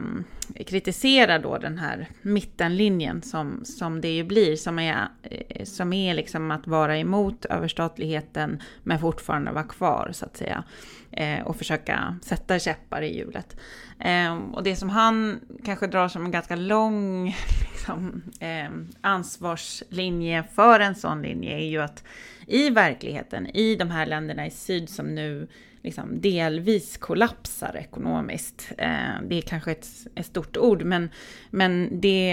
[0.54, 6.14] kritiserar då den här mittenlinjen som, som det ju blir, som är, eh, som är
[6.14, 10.64] liksom att vara emot överstatligheten men fortfarande vara kvar så att säga.
[11.12, 13.58] Eh, och försöka sätta käppar i hjulet.
[14.00, 17.28] Eh, och det som han kanske drar som en ganska lång
[17.72, 18.70] liksom, eh,
[19.02, 22.04] ansvarslinje för en sån linje är ju att
[22.48, 25.48] i verkligheten, i de här länderna i syd som nu
[25.84, 28.72] liksom delvis kollapsar ekonomiskt.
[28.78, 31.10] Eh, det är kanske ett, ett, stort ord, men,
[31.50, 32.32] men det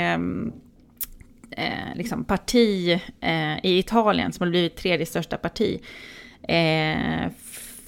[1.50, 5.80] eh, liksom parti eh, i Italien som har blivit tredje största parti,
[6.42, 7.30] eh,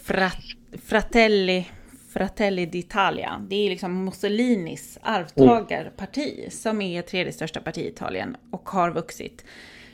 [0.02, 0.38] Frat,
[0.84, 1.66] Fratelli
[2.12, 3.46] Fratelli d'Italia.
[3.48, 6.50] Det är liksom Mussolinis arvtagarparti mm.
[6.50, 9.44] som är tredje största parti i Italien och har vuxit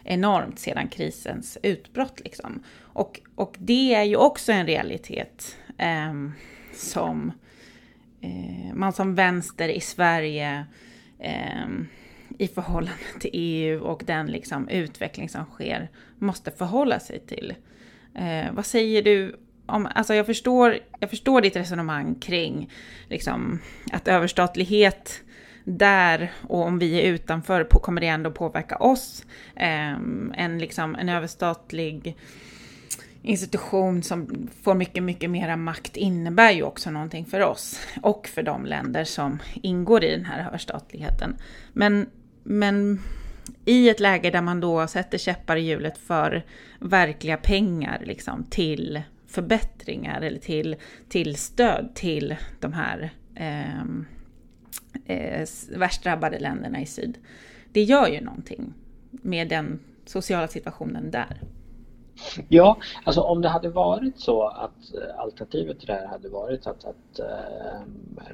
[0.07, 2.21] enormt sedan krisens utbrott.
[2.25, 2.63] Liksom.
[2.81, 6.15] Och, och det är ju också en realitet eh,
[6.75, 7.33] som
[8.21, 10.67] eh, man som vänster i Sverige
[11.19, 11.67] eh,
[12.39, 15.89] i förhållande till EU och den liksom utveckling som sker
[16.19, 17.55] måste förhålla sig till.
[18.15, 19.37] Eh, vad säger du
[19.67, 22.71] om, alltså jag förstår, jag förstår ditt resonemang kring
[23.09, 23.59] liksom,
[23.93, 25.23] att överstatlighet
[25.67, 29.25] där och om vi är utanför kommer det ändå påverka oss.
[29.57, 29.93] Eh,
[30.35, 32.17] en, liksom, en överstatlig
[33.23, 38.43] institution som får mycket, mycket mera makt innebär ju också någonting för oss och för
[38.43, 41.37] de länder som ingår i den här överstatligheten.
[41.73, 42.11] Men,
[42.43, 43.01] men
[43.65, 46.45] i ett läge där man då sätter käppar i hjulet för
[46.81, 50.77] verkliga pengar liksom, till förbättringar eller till,
[51.09, 53.85] till stöd till de här eh,
[55.07, 57.19] eh, värst drabbade länderna i syd.
[57.73, 58.75] Det gör ju någonting
[59.11, 61.41] med den sociala situationen där.
[62.49, 66.67] Ja, alltså om det hade varit så att eh, alternativet till det här hade varit
[66.67, 67.81] att, att uh,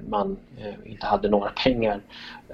[0.09, 2.01] man uh, inte hade några pengar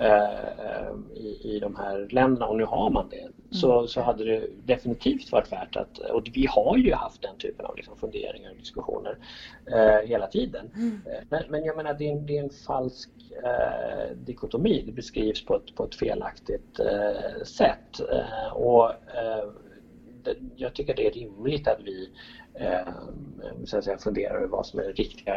[0.00, 3.20] uh, i, i de här länderna och nu har man det.
[3.20, 3.32] Mm.
[3.50, 7.66] Så, så hade det definitivt varit värt att, och vi har ju haft den typen
[7.66, 9.18] av liksom funderingar och diskussioner
[10.04, 10.70] hela tiden.
[10.74, 11.00] Mm.
[11.28, 13.10] Men, men, jag menar det är en, det är en falsk
[14.14, 16.80] dikotomi, det beskrivs på ett, på ett felaktigt
[17.44, 18.00] sätt.
[18.52, 18.92] och
[20.56, 22.08] jag tycker det är rimligt att vi
[22.54, 22.88] eh,
[23.64, 25.34] så att säga, funderar över vad som är den riktiga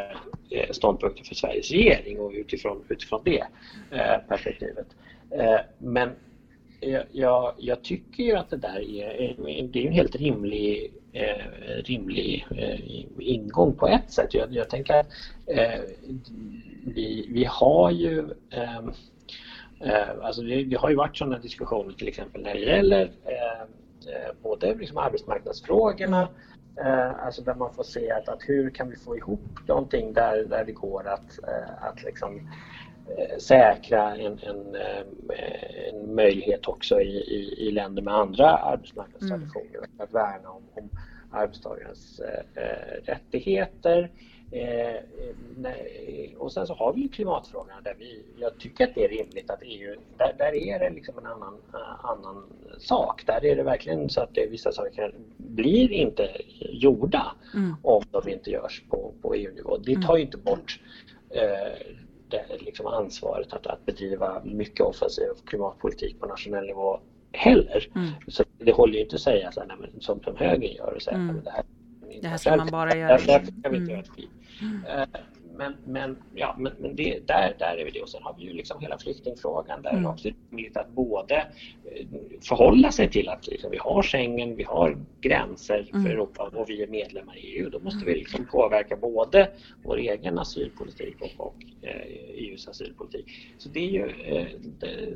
[0.49, 3.43] eh, ståndpunkten för Sveriges regering och utifrån, utifrån det
[3.91, 4.87] eh, perspektivet.
[5.31, 6.09] Eh, men
[7.11, 11.45] jag, jag, tycker ju att det där är, det är en helt rimlig, eh,
[11.83, 12.79] rimlig eh,
[13.19, 14.33] ingång på ett sätt.
[14.33, 15.07] Jag, jag tänker att
[15.47, 15.81] eh,
[16.85, 18.19] vi, vi har ju
[18.49, 18.77] eh,
[19.79, 23.67] eh, Alltså det, det, har ju varit sådana diskussioner till exempel när det gäller Eh,
[24.41, 26.29] både liksom arbetsmarknadsfrågorna,
[26.79, 30.45] eh, alltså där man får se att, att hur kan vi få ihop någonting där,
[30.45, 32.49] där det går att, eh, att liksom,
[33.39, 34.75] säkra en, en,
[35.91, 39.77] en möjlighet också i, i, i, länder med andra arbetsmarknadstraditioner.
[39.77, 39.89] Mm.
[39.97, 40.89] Att värna om, om
[41.31, 42.21] arbetstagarens
[43.03, 44.09] rättigheter Eh,
[46.37, 49.49] och sen så har vi ju klimatfrågan där vi, jag tycker att det är rimligt
[49.49, 51.61] att EU, där, där är det liksom en annan,
[52.03, 52.43] annan
[52.79, 53.25] sak.
[53.25, 56.29] Där är det verkligen så att det, vissa saker blir inte
[56.59, 57.75] gjorda mm.
[57.83, 59.77] om de inte görs på, på EU-nivå.
[59.77, 60.79] Det tar ju inte bort
[61.35, 61.95] uh,
[62.27, 66.99] det, liksom ansvaret att, att bedriva mycket offensiv klimatpolitik på nationell nivå
[67.31, 67.91] heller.
[67.95, 68.09] Mm.
[68.27, 71.01] Så det håller ju inte att säga så här, nej, som, som högern gör och
[71.01, 71.37] säga mm.
[71.37, 71.63] att det här
[72.21, 73.17] det här ska man bara göra.
[73.17, 74.29] Därför kan vi inte göra ett skit.
[74.61, 75.07] Mm.
[75.57, 78.01] Men, men, ja, men, men det, där, där är vi det.
[78.01, 80.05] Och sen har vi ju liksom hela flyktingfrågan där mm.
[80.05, 82.07] också rimligt att både eh,
[82.41, 86.03] förhålla sig till att liksom, vi har Schengen, vi har gränser mm.
[86.03, 87.69] för Europa och vi är medlemmar i EU.
[87.69, 89.49] Då måste vi liksom påverka både
[89.83, 93.25] vår egen asylpolitik och, och eh, EUs asylpolitik.
[93.57, 94.47] Så det är ju eh,
[94.79, 95.13] det,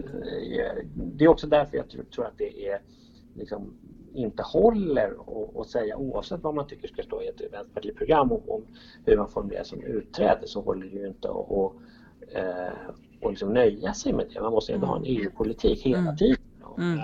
[0.96, 2.80] det, är också därför jag tror, tror att det är
[3.36, 3.74] liksom,
[4.16, 5.14] inte håller
[5.62, 8.66] att säga oavsett vad man tycker ska stå i ett vänsterpartiprogram om, om
[9.06, 11.76] hur man formulerar som utträde så håller det ju inte att och,
[12.32, 12.74] eh,
[13.22, 14.42] och liksom nöja sig med det.
[14.42, 15.22] Man måste ändå ha en mm.
[15.22, 16.18] EU-politik hela mm.
[16.18, 16.38] tiden.
[16.78, 17.00] Mm.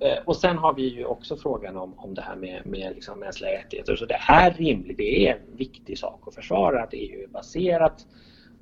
[0.00, 3.18] Eh, och sen har vi ju också frågan om, om det här med, med liksom
[3.18, 3.96] mänskliga rättigheter.
[3.96, 8.06] Så det är rimligt, det är en viktig sak att försvara att EU är baserat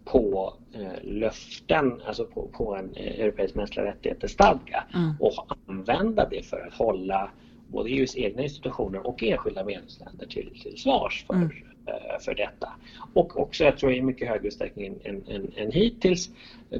[0.06, 5.14] på eh, löften, alltså på, på en eh, europeisk mänskliga rättigheter-stadga mm.
[5.20, 7.30] och använda det för att hålla
[7.68, 11.50] både EUs egna institutioner och enskilda medlemsländer till, till svars för, mm.
[11.86, 12.72] eh, för detta.
[13.14, 16.30] Och också, jag tror i mycket högre utsträckning än, än, än hittills,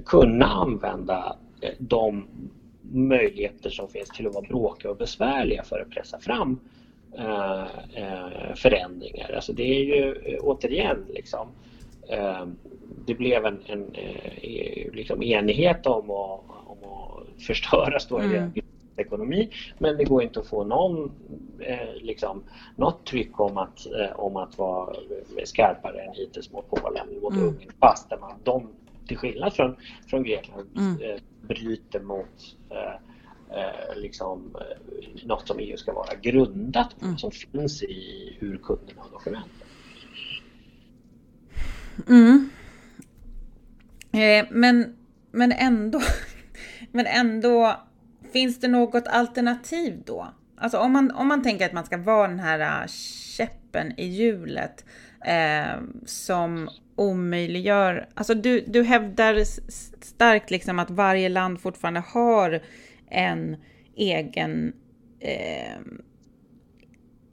[0.05, 2.27] kunna använda eh, de
[2.93, 6.61] möjligheter som finns till att vara bråkiga och besvärliga för att pressa fram
[7.18, 7.62] eh,
[7.95, 9.33] eh förändringar.
[9.33, 11.49] Alltså det är ju återigen liksom
[13.07, 18.53] det blev en, en eh, liksom enighet om att, om att förstöra stora mm.
[18.97, 21.13] ekonomi men det går inte att få någon,
[21.61, 22.43] eh, liksom,
[22.77, 24.97] något tryck om att, eh, om att vara
[25.45, 27.45] skarpare än hittills mot Polen, mot mm.
[27.45, 28.69] Ungern fast man, de
[29.09, 29.77] till skillnad från,
[30.07, 31.19] från Grekland mm.
[31.43, 32.57] bryter mot
[33.51, 34.57] Eh, liksom,
[35.25, 37.19] något som EU ska vara grundat på, mm.
[37.19, 39.51] som finns i urkunderna och dokumenten.
[42.09, 42.51] Mm.
[44.17, 44.97] Eh, men,
[45.33, 46.01] men ändå,
[46.93, 47.81] men ändå,
[48.33, 50.29] finns det något alternativ då?
[50.57, 52.87] Alltså om man, om man tänker att man ska vara den här äh,
[53.37, 54.85] käppen i hjulet
[55.25, 59.45] eh, som omöjliggör, alltså du, du hävdar
[60.05, 62.62] starkt liksom att varje land fortfarande har
[63.11, 63.57] en
[63.97, 64.73] egen
[65.21, 65.77] eh,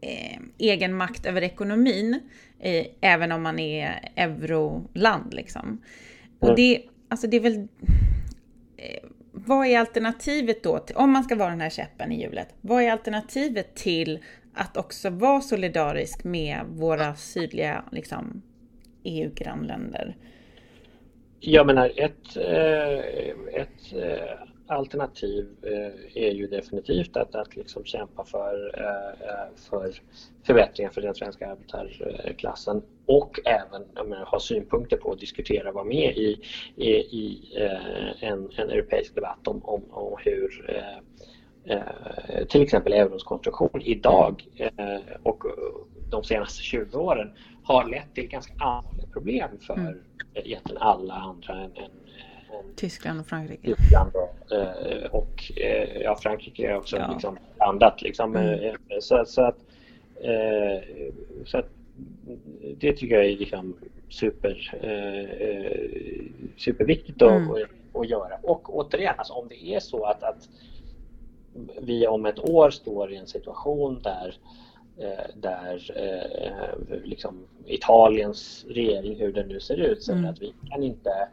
[0.02, 2.20] eh, egen makt över ekonomin,
[2.60, 5.82] eh, även om man är euroland liksom.
[6.44, 7.68] Och det, alltså det är väl...
[8.78, 12.48] Eh, vad är alternativet då, till, om man ska vara den här käppen i hjulet,
[12.62, 14.20] vad är alternativet till
[14.54, 18.42] att också vara solidarisk med våra sydliga liksom,
[19.04, 20.16] EU-grannländer?
[21.40, 23.00] Jag menar ett, eh,
[23.62, 29.94] ett eh, alternativ eh, är ju definitivt att, att liksom kämpa för, eh, för
[30.44, 36.18] förbättringar för den svenska arbetarklassen och även menar, ha synpunkter på och diskutera, vara med
[36.18, 36.42] i,
[36.76, 40.50] i, i eh, en, en europeisk debatt om, om, om hur
[42.50, 44.48] till exempel eurons konstruktion idag
[45.24, 45.44] och
[46.10, 50.00] de senaste 20 åren har lett till ganska allvarliga problem för mm.
[50.34, 51.92] egentligen alla andra än, än
[52.76, 53.76] Tyskland och Frankrike.
[53.76, 57.12] Tyskland och, eh, och eh, ja, Frankrike är också ja.
[57.14, 58.02] liksom blandat.
[58.02, 58.36] Liksom.
[58.36, 58.64] Mm.
[58.64, 59.58] Eh, så, så, att,
[61.46, 61.70] så att
[62.78, 63.76] det tycker jag är liksom
[64.10, 64.72] super,
[66.58, 67.52] superviktigt att, mm.
[67.52, 68.38] att, att göra.
[68.44, 70.50] Och återigen, alltså, om det är så att, att
[71.82, 74.36] vi om ett år står i en situation där
[75.36, 80.32] där eh, liksom Italiens regering, hur den nu ser ut, säger mm.
[80.32, 81.28] att vi kan inte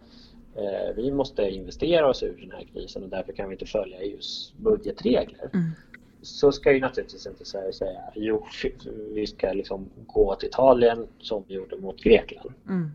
[0.96, 4.54] vi måste investera oss ur den här krisen och därför kan vi inte följa EUs
[4.56, 5.50] budgetregler.
[5.54, 5.70] Mm.
[6.22, 8.46] Så ska ju naturligtvis inte Sverige säga jo,
[9.14, 12.52] vi ska liksom gå till Italien som vi gjorde mot Grekland.
[12.68, 12.90] Mm.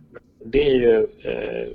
[0.46, 1.72] Det är ju, eh,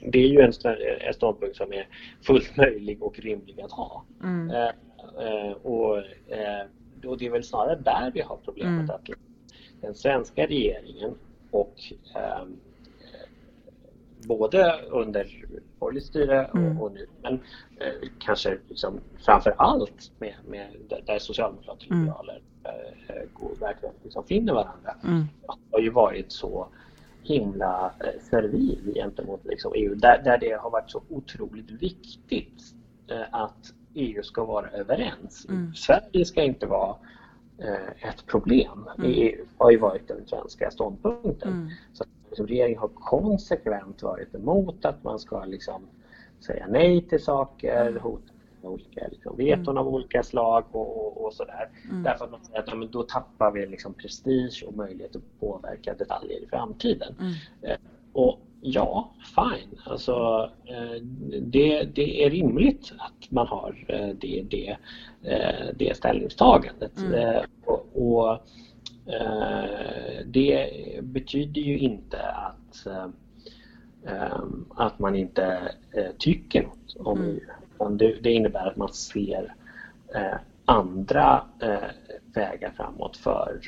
[0.00, 0.52] det är ju en,
[1.00, 1.88] en ståndpunkt som är
[2.22, 4.04] fullt möjlig och rimlig att ha.
[4.22, 4.50] Mm.
[4.50, 4.70] Eh,
[5.26, 5.98] eh och,
[6.28, 6.66] eh,
[7.06, 8.90] och det är väl snarare där vi har problemet mm.
[8.90, 9.08] att
[9.80, 11.14] den svenska regeringen
[11.50, 11.74] och
[14.26, 15.44] både under
[15.78, 16.80] borgerligt styre mm.
[16.80, 17.34] och, nu, men
[17.76, 20.66] eh, kanske liksom framför allt med, med
[21.06, 22.04] där socialdemokrater och mm.
[22.04, 25.24] liberaler eh, verkligen liksom finner varandra, mm.
[25.70, 26.68] har ju varit så
[27.22, 32.62] himla eh, servil gentemot liksom EU, där, där det har varit så otroligt viktigt
[33.10, 35.46] eh, att EU ska vara överens.
[35.48, 35.74] Mm.
[35.74, 36.96] Sverige ska inte vara
[37.58, 38.88] eh, ett problem.
[38.98, 39.10] Mm.
[39.14, 41.52] EU har ju varit den svenska ståndpunkten.
[41.52, 41.70] Mm.
[41.92, 42.04] Så
[42.36, 45.86] liksom, regeringen har konsekvent varit emot att man ska liksom
[46.40, 48.02] säga nej till saker, mm.
[48.02, 48.32] hota
[48.62, 49.78] med olika liksom, veton mm.
[49.78, 51.68] av olika slag och, och, och sådär.
[51.90, 52.02] Mm.
[52.02, 55.94] Därför att man säger att ja, då tappar vi liksom prestige och möjlighet att påverka
[55.94, 57.14] detaljer i framtiden.
[57.20, 57.32] Mm.
[57.62, 57.78] Eh,
[58.12, 59.80] och ja, fine.
[59.84, 61.02] Alltså, eh,
[61.42, 64.76] det, det, är rimligt att man har eh, det, det,
[65.22, 66.98] eh, det ställningstagandet.
[66.98, 67.14] Mm.
[67.14, 68.38] Eh, och, och
[70.24, 70.70] det
[71.02, 74.40] betyder ju inte att, eh,
[74.76, 77.40] att man inte eh, tycker något om EU.
[77.80, 77.98] Mm.
[77.98, 79.54] Det, det innebär att man ser
[80.64, 81.42] andra
[82.34, 83.60] vägar framåt för,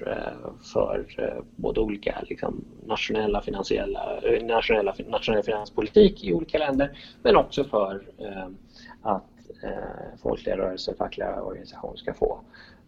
[0.72, 8.02] för både olika liksom, nationella, finansiella, nationella, nationell finanspolitik i olika länder men också för
[9.02, 12.40] att eh, folkliga rörelser, fackliga organisationer ska få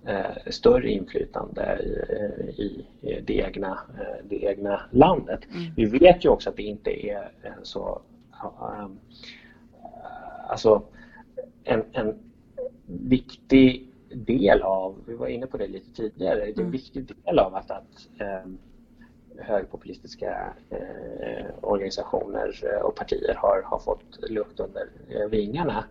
[0.06, 1.78] eh, större inflytande
[2.58, 5.40] i, i, det, egna, eh, det egna landet.
[5.50, 5.72] Mm.
[5.76, 7.30] Vi vet ju också att det inte är
[7.62, 8.02] så
[8.82, 8.98] um,
[10.48, 10.82] alltså
[11.64, 12.18] en, en
[12.86, 16.70] viktig del av, vi var inne på det lite tidigare, det är en mm.
[16.70, 18.08] viktig del av att, att
[18.44, 18.58] um,
[19.38, 25.84] högerpopulistiska eh, organisationer och partier har, har fått luft under eh, vingarna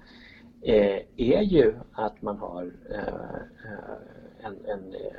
[0.62, 3.42] är ju att man har eh,
[4.40, 5.12] en, en eh,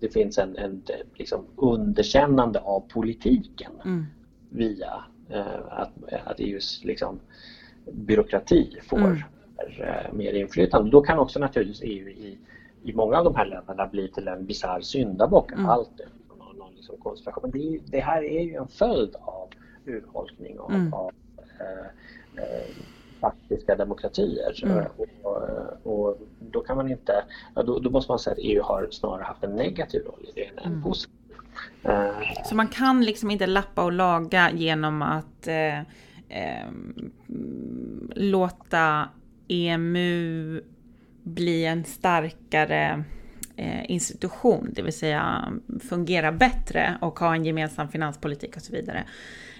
[0.00, 0.82] det finns en, en
[1.14, 4.06] liksom underkännande av politiken mm.
[4.50, 5.92] via eh, att,
[6.24, 7.20] att EUs liksom,
[7.92, 9.18] byråkrati får mm.
[10.12, 10.90] mer inflytande.
[10.90, 12.38] Då kan också naturligtvis EU i,
[12.82, 15.52] i många av de här länderna bli till en bisarr syndabock.
[15.52, 15.66] Mm.
[15.66, 16.00] Allt
[16.80, 17.42] liksom koncentration.
[17.42, 19.48] Men det, det, här är ju en följd av
[19.84, 20.94] urholkning av, mm.
[20.94, 21.10] av
[21.60, 21.86] eh,
[22.44, 22.76] eh,
[23.20, 24.64] faktiska demokratier.
[24.64, 24.84] Mm.
[25.22, 29.22] Och, och, då kan man inte, då, då, måste man säga att EU har snarare
[29.22, 30.82] haft en negativ roll i det än en mm.
[30.82, 31.14] positiv.
[31.84, 35.78] Uh, Så man kan liksom inte lappa och laga genom att eh,
[36.28, 36.70] eh,
[38.14, 39.08] låta
[39.48, 40.60] EMU
[41.22, 43.04] bli en starkare
[43.60, 45.52] Eh, institution, det vill säga
[45.88, 49.04] fungera bättre och ha en gemensam finanspolitik och så vidare.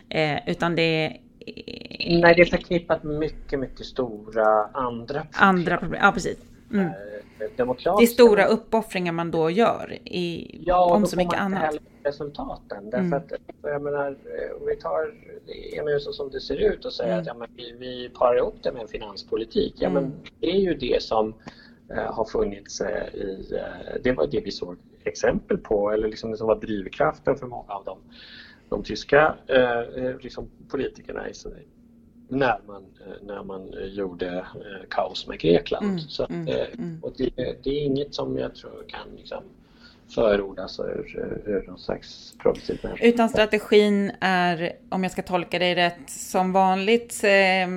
[0.08, 1.16] Eh, utan det är...
[2.06, 5.32] Nej, det är förknippat med mycket, mycket stora andra problem.
[5.32, 6.38] Andra problem, ja precis.
[6.72, 6.86] Mm.
[6.86, 6.92] Eh,
[7.56, 7.62] det
[8.02, 11.62] är stora uppoffringar man då gör i, ja, om så mycket annat.
[11.72, 11.78] Ja,
[12.10, 12.90] resultaten.
[12.90, 13.12] Därför mm.
[13.12, 13.32] att,
[13.62, 14.16] jag menar,
[14.60, 15.14] om vi tar
[15.78, 17.20] EMU som det ser ut och säger mm.
[17.20, 19.74] att ja, men vi, vi parar ihop det med en finanspolitik.
[19.78, 20.02] Ja, mm.
[20.02, 21.34] men det är ju det som
[21.94, 26.30] Eh, har funnits eh, i, eh, det var det vi såg exempel på eller liksom
[26.30, 27.98] det som var drivkraften för många av de,
[28.68, 29.34] de tyska
[30.20, 31.34] liksom politikerna i
[32.30, 32.82] när man,
[33.22, 34.46] när man gjorde
[34.90, 35.84] kaos med Grekland.
[35.84, 36.98] Mm, Så, mm, mm.
[37.02, 39.42] och det, det, är inget som jag tror kan liksom
[40.14, 46.10] förordas ur, ur någon slags progressivt Utan strategin är, om jag ska tolka dig rätt,
[46.10, 47.68] som vanligt eh,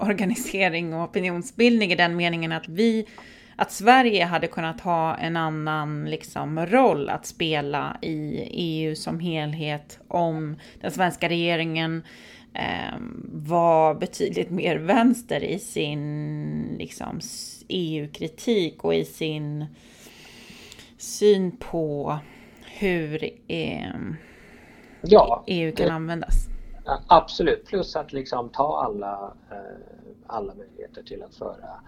[0.00, 3.06] organisering och opinionsbildning i den meningen att vi
[3.56, 9.98] att Sverige hade kunnat ha en annan liksom, roll att spela i EU som helhet
[10.08, 12.33] om den svenska regeringen eh,
[13.32, 17.20] var betydligt mer vänster i sin liksom,
[17.68, 19.66] EU-kritik och i sin
[20.98, 22.18] syn på
[22.78, 23.94] hur eh,
[25.02, 26.48] ja, EU kan det, användas.
[27.06, 29.56] Absolut, plus att liksom ta alla, eh,
[30.26, 31.80] alla möjligheter till att föra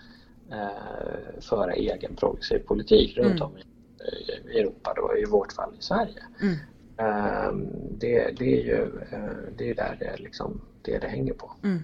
[0.51, 3.43] eh, föra egen progressiv politik runt mm.
[3.43, 6.23] om i Europa då, i vårt fall i Sverige.
[6.43, 6.57] Mm.
[6.99, 7.53] Eh,
[7.91, 8.83] det, det, är ju
[9.13, 9.19] eh,
[9.59, 11.53] det är där det, liksom, det, det hänger på.
[11.65, 11.83] Mm.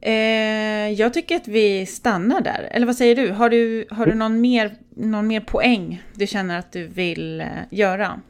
[0.00, 2.68] Eh, jag tycker att vi stannar där.
[2.70, 3.30] Eller vad säger du?
[3.30, 7.46] Har du, har du någon, mer, någon mer poäng du känner att du vill eh,
[7.70, 8.20] göra?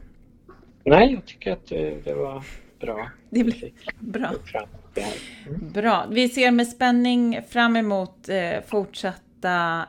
[0.83, 2.43] Nej, jag tycker att det, det var
[2.79, 3.09] bra.
[3.29, 4.31] Det blir bra.
[4.95, 5.71] Mm.
[5.73, 6.07] Bra.
[6.09, 9.85] Vi ser med spänning fram emot eh, fortsatta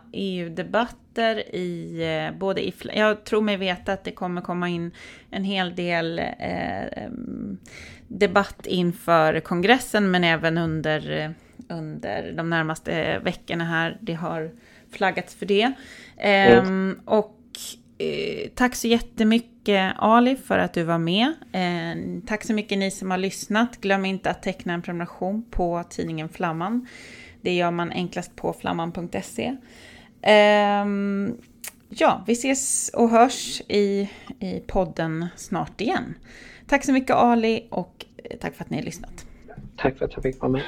[1.12, 4.90] debatter i eh, både i, jag tror mig veta att det kommer komma in
[5.30, 7.10] en hel del eh,
[8.08, 11.30] debatt inför kongressen men även under, eh,
[11.68, 13.98] under de närmaste eh, veckorna här.
[14.00, 14.50] Det har
[14.90, 15.72] flaggats för det.
[16.16, 17.00] Mm.
[17.04, 17.38] och
[17.98, 21.32] Eh, tack så jättemycket Ali för att du var med.
[21.52, 23.80] Eh, tack så mycket ni som har lyssnat.
[23.80, 26.86] Glöm inte att teckna en prenumeration på tidningen Flamman.
[27.42, 29.56] Det gör man enklast på flamman.se.
[30.26, 31.36] Um,
[31.88, 34.10] ja, vi ses och hörs i,
[34.40, 36.14] i podden snart igen.
[36.66, 39.26] Tack så mycket Ali och eh, tack för att ni har lyssnat.
[39.76, 40.62] Tack för att jag fick vara med.